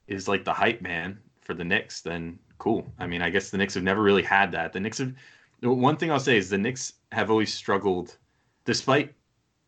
[0.07, 2.91] is like the hype man for the Knicks, then cool.
[2.99, 4.73] I mean, I guess the Knicks have never really had that.
[4.73, 5.15] The Knicks have.
[5.63, 8.17] One thing I'll say is the Knicks have always struggled,
[8.65, 9.13] despite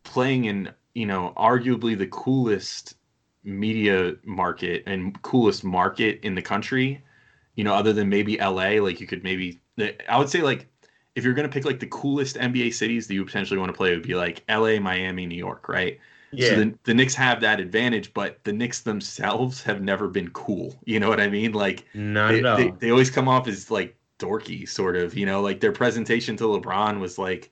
[0.05, 2.97] playing in you know arguably the coolest
[3.45, 7.03] media market and coolest market in the country.
[7.55, 9.61] You know, other than maybe LA, like you could maybe
[10.09, 10.67] I would say like
[11.15, 13.93] if you're gonna pick like the coolest NBA cities that you potentially want to play,
[13.93, 15.99] it would be like LA, Miami, New York, right?
[16.33, 16.49] Yeah.
[16.49, 20.75] So the, the Knicks have that advantage, but the Knicks themselves have never been cool.
[20.85, 21.53] You know what I mean?
[21.53, 22.57] Like, not they, at all.
[22.57, 25.15] They, they always come off as like dorky, sort of.
[25.15, 27.52] You know, like their presentation to LeBron was like,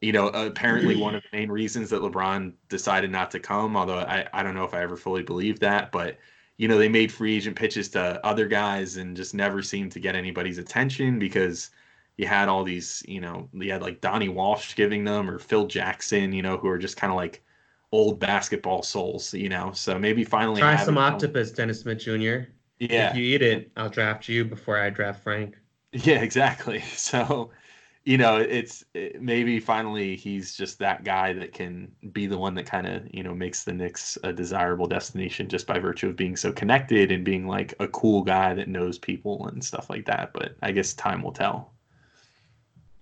[0.00, 3.76] you know, apparently one of the main reasons that LeBron decided not to come.
[3.76, 6.18] Although I, I don't know if I ever fully believed that, but
[6.56, 10.00] you know, they made free agent pitches to other guys and just never seemed to
[10.00, 11.70] get anybody's attention because
[12.16, 15.66] you had all these, you know, you had like Donnie Walsh giving them or Phil
[15.66, 17.44] Jackson, you know, who are just kind of like
[17.92, 19.70] old basketball souls, you know.
[19.72, 22.50] So maybe finally try some octopus, Dennis Smith Jr.
[22.80, 23.10] Yeah.
[23.10, 25.56] If you eat it, I'll draft you before I draft Frank.
[25.92, 26.80] Yeah, exactly.
[26.96, 27.50] So,
[28.04, 32.54] you know, it's it, maybe finally he's just that guy that can be the one
[32.54, 36.16] that kind of, you know, makes the Knicks a desirable destination just by virtue of
[36.16, 40.06] being so connected and being like a cool guy that knows people and stuff like
[40.06, 40.32] that.
[40.32, 41.72] But I guess time will tell.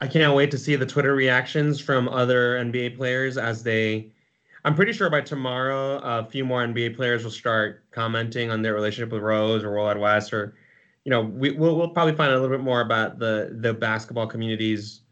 [0.01, 4.13] I can't wait to see the Twitter reactions from other NBA players as they
[4.67, 8.75] I'm pretty sure by tomorrow, a few more NBA players will start commenting on their
[8.75, 10.57] relationship with Rose or World Wide Wes, or
[11.07, 13.73] you know, we, will we'll probably find out a little bit more about the the
[13.73, 15.03] basketball community's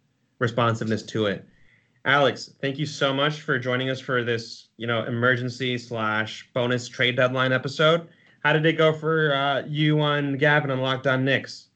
[0.40, 1.46] responsiveness to it.
[2.04, 6.88] Alex, thank you so much for joining us for this, you know, emergency slash bonus
[6.88, 8.08] trade deadline episode.
[8.42, 11.68] How did it go for uh, you on Gavin on Locked On Knicks?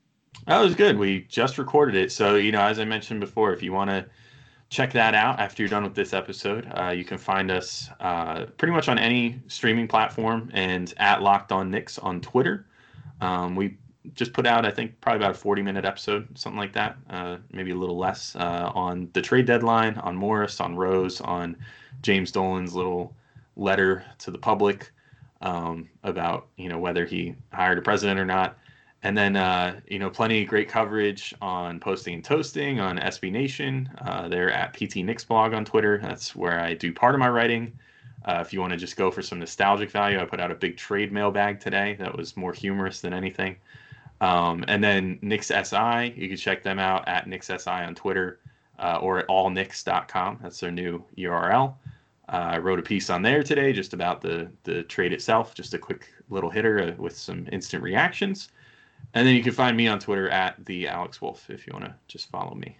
[0.49, 0.99] That was good.
[0.99, 4.05] We just recorded it, so you know, as I mentioned before, if you want to
[4.69, 6.69] check that out after you're done with this episode.
[6.75, 11.53] Uh, you can find us uh, pretty much on any streaming platform and at Locked
[11.53, 12.66] On Knicks on Twitter.
[13.21, 13.79] Um, we
[14.14, 17.36] just put out, I think, probably about a 40 minute episode, something like that, uh,
[17.52, 21.56] maybe a little less, uh, on the trade deadline, on Morris, on Rose, on
[22.02, 23.14] James Dolan's little
[23.56, 24.92] letter to the public
[25.40, 28.59] um, about you know whether he hired a president or not.
[29.04, 33.30] And then, uh, you know, plenty of great coverage on posting and toasting on SB
[33.30, 33.88] Nation.
[33.98, 36.00] Uh, they're at PT Knicks blog on Twitter.
[36.02, 37.78] That's where I do part of my writing.
[38.24, 40.54] Uh, if you want to just go for some nostalgic value, I put out a
[40.56, 43.56] big trade mailbag today that was more humorous than anything.
[44.21, 48.41] Um, and then Knicks SI, you can check them out at Knicks SI on Twitter
[48.79, 50.41] uh, or at allknicks.com.
[50.43, 51.75] That's their new URL.
[52.29, 55.73] Uh, I wrote a piece on there today just about the the trade itself, just
[55.73, 58.51] a quick little hitter uh, with some instant reactions.
[59.14, 61.87] And then you can find me on Twitter at the Alex Wolf if you want
[61.87, 62.77] to just follow me.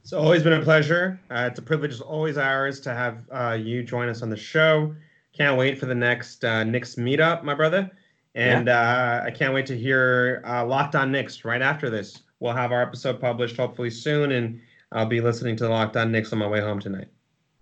[0.00, 1.20] It's always been a pleasure.
[1.30, 4.94] Uh, it's a privilege, always ours, to have uh, you join us on the show.
[5.36, 7.90] Can't wait for the next uh, Knicks meetup, my brother.
[8.34, 9.20] And yeah.
[9.22, 12.22] uh, I can't wait to hear uh, Locked On Knicks right after this.
[12.40, 14.60] We'll have our episode published hopefully soon, and
[14.90, 17.08] I'll be listening to the Locked On Knicks on my way home tonight.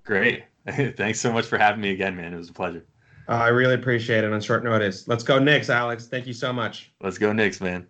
[0.05, 0.45] Great.
[0.97, 2.33] Thanks so much for having me again, man.
[2.33, 2.85] It was a pleasure.
[3.29, 5.07] Uh, I really appreciate it on short notice.
[5.07, 6.07] Let's go Knicks, Alex.
[6.07, 6.93] Thank you so much.
[7.01, 7.87] Let's go Knicks, man.